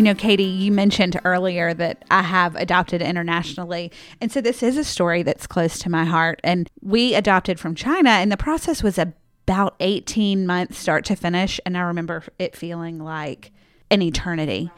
You 0.00 0.04
know, 0.04 0.14
Katie, 0.14 0.44
you 0.44 0.72
mentioned 0.72 1.20
earlier 1.26 1.74
that 1.74 2.06
I 2.10 2.22
have 2.22 2.56
adopted 2.56 3.02
internationally. 3.02 3.92
And 4.18 4.32
so 4.32 4.40
this 4.40 4.62
is 4.62 4.78
a 4.78 4.82
story 4.82 5.22
that's 5.22 5.46
close 5.46 5.78
to 5.80 5.90
my 5.90 6.06
heart. 6.06 6.40
And 6.42 6.70
we 6.80 7.14
adopted 7.14 7.60
from 7.60 7.74
China, 7.74 8.08
and 8.08 8.32
the 8.32 8.38
process 8.38 8.82
was 8.82 8.96
about 8.96 9.76
18 9.78 10.46
months 10.46 10.78
start 10.78 11.04
to 11.04 11.16
finish. 11.16 11.60
And 11.66 11.76
I 11.76 11.82
remember 11.82 12.24
it 12.38 12.56
feeling 12.56 12.98
like 12.98 13.52
an 13.90 14.00
eternity. 14.00 14.70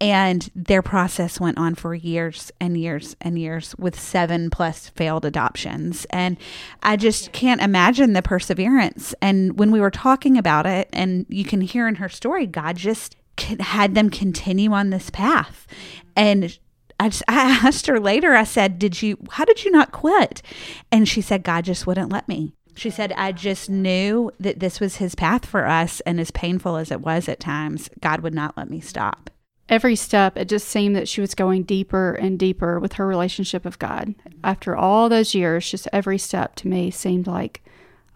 And 0.00 0.50
their 0.56 0.82
process 0.82 1.38
went 1.38 1.58
on 1.58 1.76
for 1.76 1.94
years 1.94 2.50
and 2.60 2.76
years 2.76 3.14
and 3.20 3.38
years 3.38 3.72
with 3.78 3.96
seven 3.96 4.50
plus 4.50 4.88
failed 4.88 5.24
adoptions. 5.24 6.06
And 6.10 6.38
I 6.82 6.96
just 6.96 7.30
can't 7.30 7.60
imagine 7.60 8.14
the 8.14 8.20
perseverance. 8.20 9.14
And 9.22 9.60
when 9.60 9.70
we 9.70 9.78
were 9.78 9.92
talking 9.92 10.36
about 10.36 10.66
it, 10.66 10.88
and 10.92 11.24
you 11.28 11.44
can 11.44 11.60
hear 11.60 11.86
in 11.86 11.94
her 11.94 12.08
story, 12.08 12.46
God 12.46 12.76
just 12.76 13.14
had 13.60 13.94
them 13.94 14.10
continue 14.10 14.72
on 14.72 14.90
this 14.90 15.10
path. 15.10 15.66
And 16.14 16.58
I 16.98 17.08
just 17.08 17.22
I 17.28 17.60
asked 17.64 17.86
her 17.86 18.00
later, 18.00 18.34
I 18.34 18.44
said, 18.44 18.78
Did 18.78 19.02
you 19.02 19.18
how 19.30 19.44
did 19.44 19.64
you 19.64 19.70
not 19.70 19.92
quit? 19.92 20.42
And 20.90 21.08
she 21.08 21.20
said, 21.20 21.42
God 21.42 21.64
just 21.64 21.86
wouldn't 21.86 22.12
let 22.12 22.28
me. 22.28 22.52
She 22.74 22.90
said, 22.90 23.12
I 23.12 23.32
just 23.32 23.70
knew 23.70 24.30
that 24.38 24.60
this 24.60 24.80
was 24.80 24.96
his 24.96 25.14
path 25.14 25.46
for 25.46 25.66
us. 25.66 26.00
And 26.00 26.20
as 26.20 26.30
painful 26.30 26.76
as 26.76 26.90
it 26.90 27.00
was 27.00 27.26
at 27.26 27.40
times, 27.40 27.88
God 28.00 28.20
would 28.20 28.34
not 28.34 28.54
let 28.56 28.68
me 28.68 28.80
stop 28.80 29.30
every 29.68 29.96
step, 29.96 30.36
it 30.36 30.48
just 30.48 30.68
seemed 30.68 30.96
that 30.96 31.08
she 31.08 31.20
was 31.20 31.34
going 31.34 31.64
deeper 31.64 32.12
and 32.12 32.38
deeper 32.38 32.78
with 32.78 32.94
her 32.94 33.06
relationship 33.06 33.64
with 33.64 33.78
God. 33.78 34.14
After 34.44 34.76
all 34.76 35.08
those 35.08 35.34
years, 35.34 35.70
just 35.70 35.88
every 35.92 36.18
step 36.18 36.54
to 36.56 36.68
me 36.68 36.90
seemed 36.90 37.26
like 37.26 37.62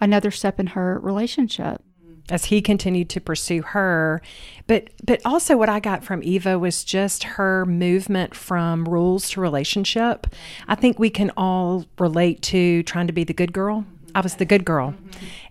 another 0.01 0.31
step 0.31 0.61
in 0.61 0.69
her 0.69 0.99
relationship. 1.01 1.83
As 2.31 2.47
he 2.47 2.63
continued 2.63 3.09
to 3.11 3.21
pursue 3.21 3.63
her, 3.63 4.23
but 4.67 4.91
but 5.05 5.21
also 5.25 5.57
what 5.57 5.69
I 5.69 5.81
got 5.81 6.05
from 6.05 6.23
Eva 6.23 6.59
was 6.59 6.85
just 6.85 7.25
her 7.25 7.67
movement 7.67 8.35
from 8.35 8.85
rules 8.85 9.31
to 9.31 9.41
relationship. 9.41 10.29
I 10.69 10.77
think 10.77 10.99
we 10.99 11.11
can 11.11 11.33
all 11.37 11.87
relate 11.99 12.41
to 12.43 12.85
trying 12.85 13.09
to 13.09 13.13
be 13.13 13.25
the 13.25 13.35
good 13.35 13.53
girl. 13.53 13.85
I 14.15 14.21
was 14.21 14.37
the 14.37 14.45
good 14.45 14.65
girl, 14.65 14.95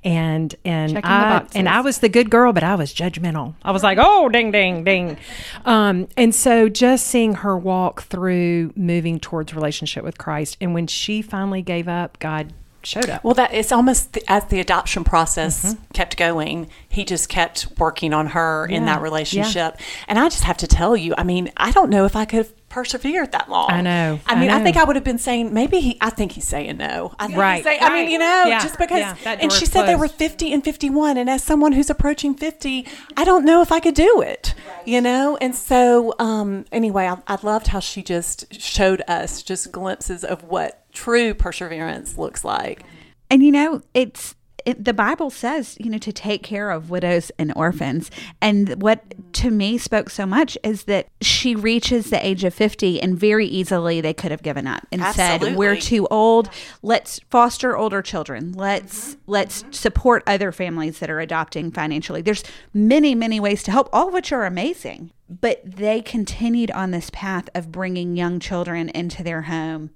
and 0.04 0.54
and 0.65 0.94
Checking 0.94 1.10
I 1.10 1.46
and 1.56 1.70
I 1.70 1.82
was 1.82 2.00
the 2.00 2.10
good 2.10 2.30
girl, 2.30 2.54
but 2.54 2.63
I 2.63 2.76
was 2.76 2.94
judgmental. 2.94 3.56
I 3.63 3.72
was 3.72 3.84
like, 3.84 3.98
oh, 4.02 4.30
ding, 4.30 4.52
ding, 4.52 4.84
ding, 4.84 5.18
um, 5.65 6.08
and 6.18 6.34
so 6.34 6.70
just 6.70 7.08
seeing 7.08 7.36
her 7.36 7.58
walk 7.58 8.04
through 8.04 8.74
moving 8.76 9.20
towards 9.20 9.54
relationship 9.54 10.04
with 10.04 10.18
Christ, 10.18 10.58
and 10.60 10.74
when 10.74 10.88
she 10.88 11.22
finally 11.22 11.62
gave 11.62 11.88
up, 11.88 12.20
God 12.20 12.54
showed 12.84 13.10
up. 13.10 13.24
Well, 13.24 13.34
that 13.36 13.54
it's 13.54 13.72
almost 13.72 14.13
the, 14.13 14.24
as 14.32 14.46
the 14.46 14.60
adoption 14.60 15.04
process 15.04 15.76
kept 15.94 16.18
going, 16.18 16.70
he 16.88 17.04
just 17.06 17.30
kept 17.30 17.68
working 17.78 18.13
on 18.13 18.28
her 18.28 18.65
in 18.65 18.86
that 18.86 19.02
relationship. 19.02 19.78
And 20.08 20.18
I 20.20 20.30
just 20.30 20.44
have 20.44 20.58
to 20.58 20.68
tell 20.68 20.96
you, 20.96 21.13
I 21.18 21.24
mean, 21.24 21.52
I 21.58 21.72
don't 21.72 21.89
know 21.89 22.06
if 22.06 22.15
I 22.15 22.26
could 22.26 22.38
have 22.38 22.70
persevered 22.70 23.32
that 23.32 23.50
long. 23.50 23.70
I 23.72 23.82
know, 23.82 24.20
I 24.28 24.36
I 24.36 24.39
mean, 24.39 24.50
I, 24.52 24.60
know. 24.60 24.63
think 24.63 24.78
I 24.78 24.84
would 24.84 24.96
have 24.96 25.04
been 25.04 25.18
saying 25.18 25.54
maybe 25.54 25.80
he. 25.80 25.98
I 26.02 26.12
think 26.12 26.34
he's 26.34 26.48
saying 26.48 26.78
no. 26.78 27.13
I 27.20 27.24
think 27.26 27.32
he's 27.32 27.39
Right, 27.39 27.63
saying- 27.63 27.80
I 27.82 27.89
mean, 27.92 28.10
you 28.12 28.20
know, 28.20 28.44
Yeah, 28.48 28.60
just 28.62 28.78
because. 28.78 29.00
yeah, 29.00 29.15
and 29.26 29.52
she 29.52 29.65
said 29.65 29.86
they 29.88 29.96
were 29.96 30.08
fifty 30.08 30.54
and 30.54 30.63
fifty-one, 30.63 31.18
and 31.18 31.30
as 31.30 31.44
someone 31.44 31.72
who's 31.72 31.89
approaching 31.89 32.36
fifty, 32.36 32.88
I 33.18 33.24
don't 33.24 33.44
know 33.44 33.62
if 33.63 33.72
I 33.72 33.80
could 33.80 33.96
do 33.96 34.22
it. 34.22 34.54
You 34.86 35.02
know, 35.02 35.38
and 35.42 35.56
so 35.56 36.13
um, 36.20 36.65
anyway, 36.72 37.08
I, 37.08 37.18
I 37.28 37.38
loved 37.44 37.68
how 37.68 37.80
she 37.80 38.02
just 38.04 38.54
showed 38.62 39.02
us 39.08 39.42
just 39.44 39.72
glimpses 39.72 40.24
of 40.24 40.44
what 40.44 40.79
true 40.91 41.34
perseverance 41.34 42.17
looks 42.17 42.43
like. 42.43 42.84
And 43.30 43.43
you 43.43 43.52
know, 43.52 43.82
it's 43.93 44.36
it, 44.65 44.86
the 44.86 44.93
Bible 44.93 45.30
says, 45.30 45.78
you 45.80 45.89
know, 45.89 45.97
to 45.97 46.12
take 46.12 46.43
care 46.43 46.69
of 46.69 46.89
widows 46.89 47.32
and 47.38 47.54
orphans. 47.56 48.12
And 48.41 48.82
what 48.82 49.04
to 49.34 49.52
me 49.52 49.78
spoke 49.78 50.10
so 50.10 50.25
much 50.25 50.58
is 50.63 50.84
that 50.84 51.08
she 51.21 51.56
reaches 51.56 52.10
the 52.10 52.25
age 52.25 52.43
of 52.43 52.54
50 52.54 53.02
and 53.02 53.17
very 53.17 53.47
easily 53.47 54.02
they 54.02 54.13
could 54.13 54.32
have 54.32 54.43
given 54.43 54.67
up 54.67 54.86
and 54.91 55.02
said, 55.15 55.56
"We're 55.56 55.75
too 55.75 56.08
old. 56.12 56.49
Let's 56.82 57.19
foster 57.30 57.78
older 57.78 58.02
children. 58.02 58.54
Let's 58.54 59.12
mm-hmm. 59.12 59.32
let's 59.32 59.63
support 59.71 60.23
other 60.28 60.52
families 60.52 60.99
that 60.99 61.10
are 61.10 61.19
adopting 61.19 61.71
financially." 61.71 62.21
There's 62.21 62.43
many, 62.73 63.15
many 63.15 63.39
ways 63.39 63.63
to 63.63 63.71
help, 63.71 63.89
all 63.93 64.10
of 64.10 64.13
which 64.13 64.32
are 64.32 64.45
amazing. 64.45 65.12
But 65.30 65.62
they 65.63 66.02
continued 66.02 66.71
on 66.71 66.91
this 66.91 67.12
path 67.12 67.49
of 67.54 67.71
bringing 67.71 68.15
young 68.15 68.39
children 68.39 68.89
into 68.89 69.23
their 69.23 69.43
home 69.43 69.91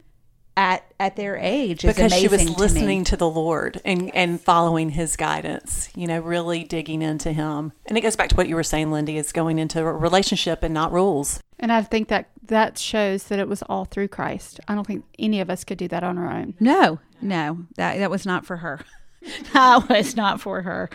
at 0.55 0.85
at 0.99 1.15
their 1.15 1.35
age 1.37 1.83
is 1.83 1.95
because 1.95 2.13
she 2.13 2.27
was 2.27 2.41
amazing 2.41 2.47
to 2.47 2.59
me. 2.59 2.65
listening 2.65 3.03
to, 3.05 3.17
the 3.17 3.29
Lord 3.29 3.81
and 3.83 4.13
and 4.15 4.39
following 4.39 4.89
His 4.89 5.15
guidance. 5.15 5.89
You 5.95 6.07
know, 6.07 6.19
really 6.19 6.63
digging 6.63 7.01
into 7.01 7.31
Him. 7.31 7.73
And 7.85 7.97
it 7.97 8.01
goes 8.01 8.15
back 8.15 8.29
to 8.29 8.35
what 8.35 8.47
you 8.47 8.55
were 8.55 8.63
saying, 8.63 8.91
Lindy, 8.91 9.17
is 9.17 9.31
going 9.31 9.59
into 9.59 9.81
a 9.81 9.91
relationship 9.91 10.63
and 10.63 10.73
not 10.73 10.91
rules. 10.91 11.41
And 11.59 11.71
I 11.71 11.81
think 11.81 12.09
that 12.09 12.29
that 12.43 12.77
shows 12.77 13.25
that 13.25 13.39
it 13.39 13.47
was 13.47 13.61
all 13.63 13.85
through 13.85 14.09
Christ. 14.09 14.59
I 14.67 14.75
don't 14.75 14.85
think 14.85 15.05
any 15.17 15.39
of 15.39 15.49
us 15.49 15.63
could 15.63 15.77
do 15.77 15.87
that 15.87 16.03
on 16.03 16.17
our 16.17 16.31
own. 16.31 16.55
No, 16.59 16.99
no, 17.21 17.65
that 17.77 17.97
that 17.97 18.11
was 18.11 18.25
not 18.25 18.45
for 18.45 18.57
her. 18.57 18.79
that 19.53 19.89
was 19.89 20.15
not 20.15 20.41
for 20.41 20.61
her. 20.63 20.89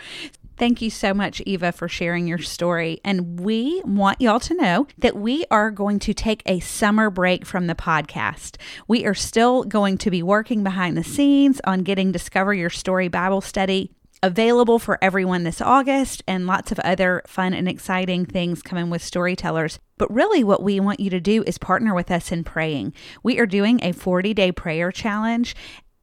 Thank 0.59 0.81
you 0.81 0.89
so 0.89 1.13
much, 1.13 1.41
Eva, 1.45 1.71
for 1.71 1.87
sharing 1.87 2.27
your 2.27 2.37
story. 2.37 2.99
And 3.05 3.39
we 3.39 3.81
want 3.85 4.19
y'all 4.19 4.41
to 4.41 4.53
know 4.53 4.87
that 4.97 5.15
we 5.15 5.45
are 5.49 5.71
going 5.71 5.99
to 5.99 6.13
take 6.13 6.43
a 6.45 6.59
summer 6.59 7.09
break 7.09 7.45
from 7.45 7.67
the 7.67 7.75
podcast. 7.75 8.57
We 8.85 9.05
are 9.05 9.13
still 9.13 9.63
going 9.63 9.97
to 9.99 10.11
be 10.11 10.21
working 10.21 10.61
behind 10.61 10.97
the 10.97 11.03
scenes 11.03 11.61
on 11.63 11.83
getting 11.83 12.11
Discover 12.11 12.55
Your 12.55 12.69
Story 12.69 13.07
Bible 13.07 13.39
Study 13.39 13.91
available 14.21 14.79
for 14.79 14.99
everyone 15.01 15.45
this 15.45 15.61
August 15.61 16.23
and 16.27 16.45
lots 16.45 16.73
of 16.73 16.79
other 16.79 17.21
fun 17.25 17.53
and 17.53 17.69
exciting 17.69 18.25
things 18.25 18.61
coming 18.61 18.89
with 18.89 19.01
storytellers. 19.01 19.79
But 19.97 20.13
really, 20.13 20.43
what 20.43 20.61
we 20.61 20.81
want 20.81 20.99
you 20.99 21.09
to 21.11 21.21
do 21.21 21.41
is 21.47 21.57
partner 21.57 21.93
with 21.93 22.11
us 22.11 22.33
in 22.33 22.43
praying. 22.43 22.93
We 23.23 23.39
are 23.39 23.45
doing 23.45 23.79
a 23.81 23.93
40 23.93 24.33
day 24.33 24.51
prayer 24.51 24.91
challenge. 24.91 25.55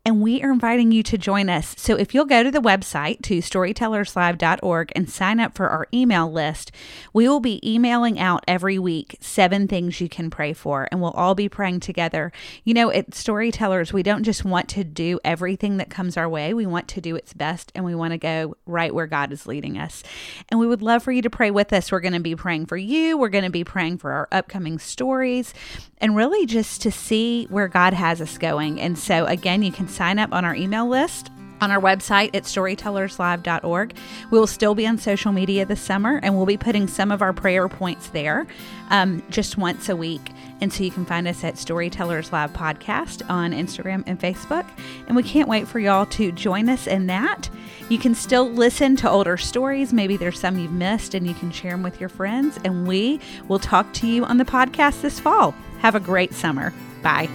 And 0.07 0.21
we 0.21 0.41
are 0.45 0.53
inviting 0.53 0.93
you 0.93 1.03
to 1.03 1.19
join 1.19 1.49
us. 1.49 1.75
So 1.77 1.97
if 1.97 2.15
you'll 2.15 2.27
go 2.27 2.45
to 2.45 2.51
the 2.53 2.61
website 2.61 3.23
to 3.23 3.39
storytellerslive.org 3.39 4.93
and 4.95 5.11
sign 5.11 5.41
up 5.41 5.57
for 5.57 5.69
our 5.69 5.89
email 5.93 6.31
list, 6.31 6.71
we 7.13 7.29
will 7.29 7.41
be 7.41 7.61
emailing 7.69 8.17
out 8.17 8.45
every 8.47 8.79
week 8.79 9.17
seven 9.21 9.67
things 9.67 10.01
you 10.01 10.09
can 10.09 10.31
pray 10.31 10.53
for, 10.53 10.87
and 10.93 11.03
we'll 11.03 11.11
all 11.11 11.35
be 11.35 11.49
praying 11.49 11.81
together. 11.81 12.31
You 12.63 12.73
know, 12.73 12.93
at 12.93 13.17
Storytellers, 13.17 13.93
we 13.93 14.05
don't 14.05 14.23
just 14.23 14.45
want 14.45 14.69
to 14.69 14.85
do 14.85 15.19
everything 15.25 15.79
that 15.79 15.91
comes 15.91 16.17
our 16.17 16.29
way, 16.29 16.55
we 16.55 16.67
want 16.67 16.87
to 16.87 17.01
do 17.01 17.17
its 17.17 17.33
best, 17.33 17.73
and 17.75 17.85
we 17.85 17.97
want 17.97 18.13
to 18.13 18.19
go 18.19 18.57
right 18.65 18.95
where 18.95 19.09
God 19.09 19.33
is 19.33 19.49
leading 19.49 19.77
us. 19.77 20.05
And 20.51 20.61
we 20.61 20.69
would 20.69 20.83
love 20.83 21.03
for 21.03 21.11
you 21.11 21.23
to 21.23 21.31
pray 21.31 21.51
with 21.51 21.73
us. 21.73 21.91
We're 21.91 21.99
going 21.99 22.13
to 22.13 22.21
be 22.21 22.37
praying 22.37 22.67
for 22.67 22.77
you, 22.77 23.19
we're 23.19 23.29
going 23.29 23.43
to 23.43 23.51
be 23.51 23.65
praying 23.65 23.99
for 23.99 24.13
our 24.13 24.29
upcoming 24.31 24.79
stories, 24.79 25.53
and 25.99 26.15
really 26.15 26.47
just 26.47 26.81
to 26.83 26.93
see 26.93 27.47
where 27.47 27.67
God 27.67 27.93
has 27.93 28.21
us 28.21 28.39
going. 28.39 28.81
And 28.81 28.97
so, 28.97 29.27
again, 29.27 29.65
you 29.65 29.73
can 29.73 29.89
sign 29.97 30.19
up 30.19 30.33
on 30.33 30.45
our 30.45 30.55
email 30.55 30.89
list 30.89 31.31
on 31.61 31.71
our 31.71 31.81
website 31.81 32.35
at 32.35 32.45
storytellerslive.org. 32.45 33.97
We 34.31 34.39
will 34.39 34.47
still 34.47 34.75
be 34.75 34.87
on 34.87 34.99
social 34.99 35.33
media 35.33 35.65
this 35.65 35.81
summer 35.81 36.21
and 36.23 36.37
we'll 36.37 36.47
be 36.47 36.57
putting 36.57 36.87
some 36.87 37.11
of 37.11 37.23
our 37.23 37.33
prayer 37.33 37.69
points 37.69 38.09
there 38.09 38.47
um, 38.91 39.23
just 39.31 39.57
once 39.57 39.89
a 39.89 39.97
week. 39.97 40.33
And 40.61 40.73
so 40.73 40.85
you 40.85 40.91
can 40.91 41.05
find 41.05 41.29
us 41.29 41.45
at 41.45 41.59
Storytellers 41.59 42.33
Live 42.33 42.53
Podcast 42.53 43.29
on 43.31 43.53
Instagram 43.53 44.05
and 44.07 44.19
Facebook. 44.19 44.67
And 45.07 45.17
we 45.17 45.23
can't 45.23 45.49
wait 45.49 45.69
for 45.69 45.79
y'all 45.79 46.07
to 46.07 46.33
join 46.33 46.69
us 46.69 46.87
in 46.87 47.07
that. 47.09 47.51
You 47.89 47.99
can 47.99 48.15
still 48.15 48.51
listen 48.51 48.97
to 48.97 49.11
older 49.11 49.37
stories. 49.37 49.93
Maybe 49.93 50.17
there's 50.17 50.41
some 50.41 50.59
you've 50.59 50.73
missed 50.73 51.15
and 51.15 51.27
you 51.27 51.35
can 51.35 51.51
share 51.51 51.73
them 51.73 51.83
with 51.83 52.01
your 52.01 52.09
friends. 52.09 52.59
And 52.65 52.87
we 52.87 53.21
will 53.49 53.59
talk 53.59 53.93
to 53.95 54.07
you 54.07 54.25
on 54.25 54.39
the 54.39 54.45
podcast 54.45 55.03
this 55.03 55.21
fall. 55.21 55.53
Have 55.81 55.95
a 55.95 56.01
great 56.01 56.33
summer. 56.33 56.73
Bye. 57.03 57.29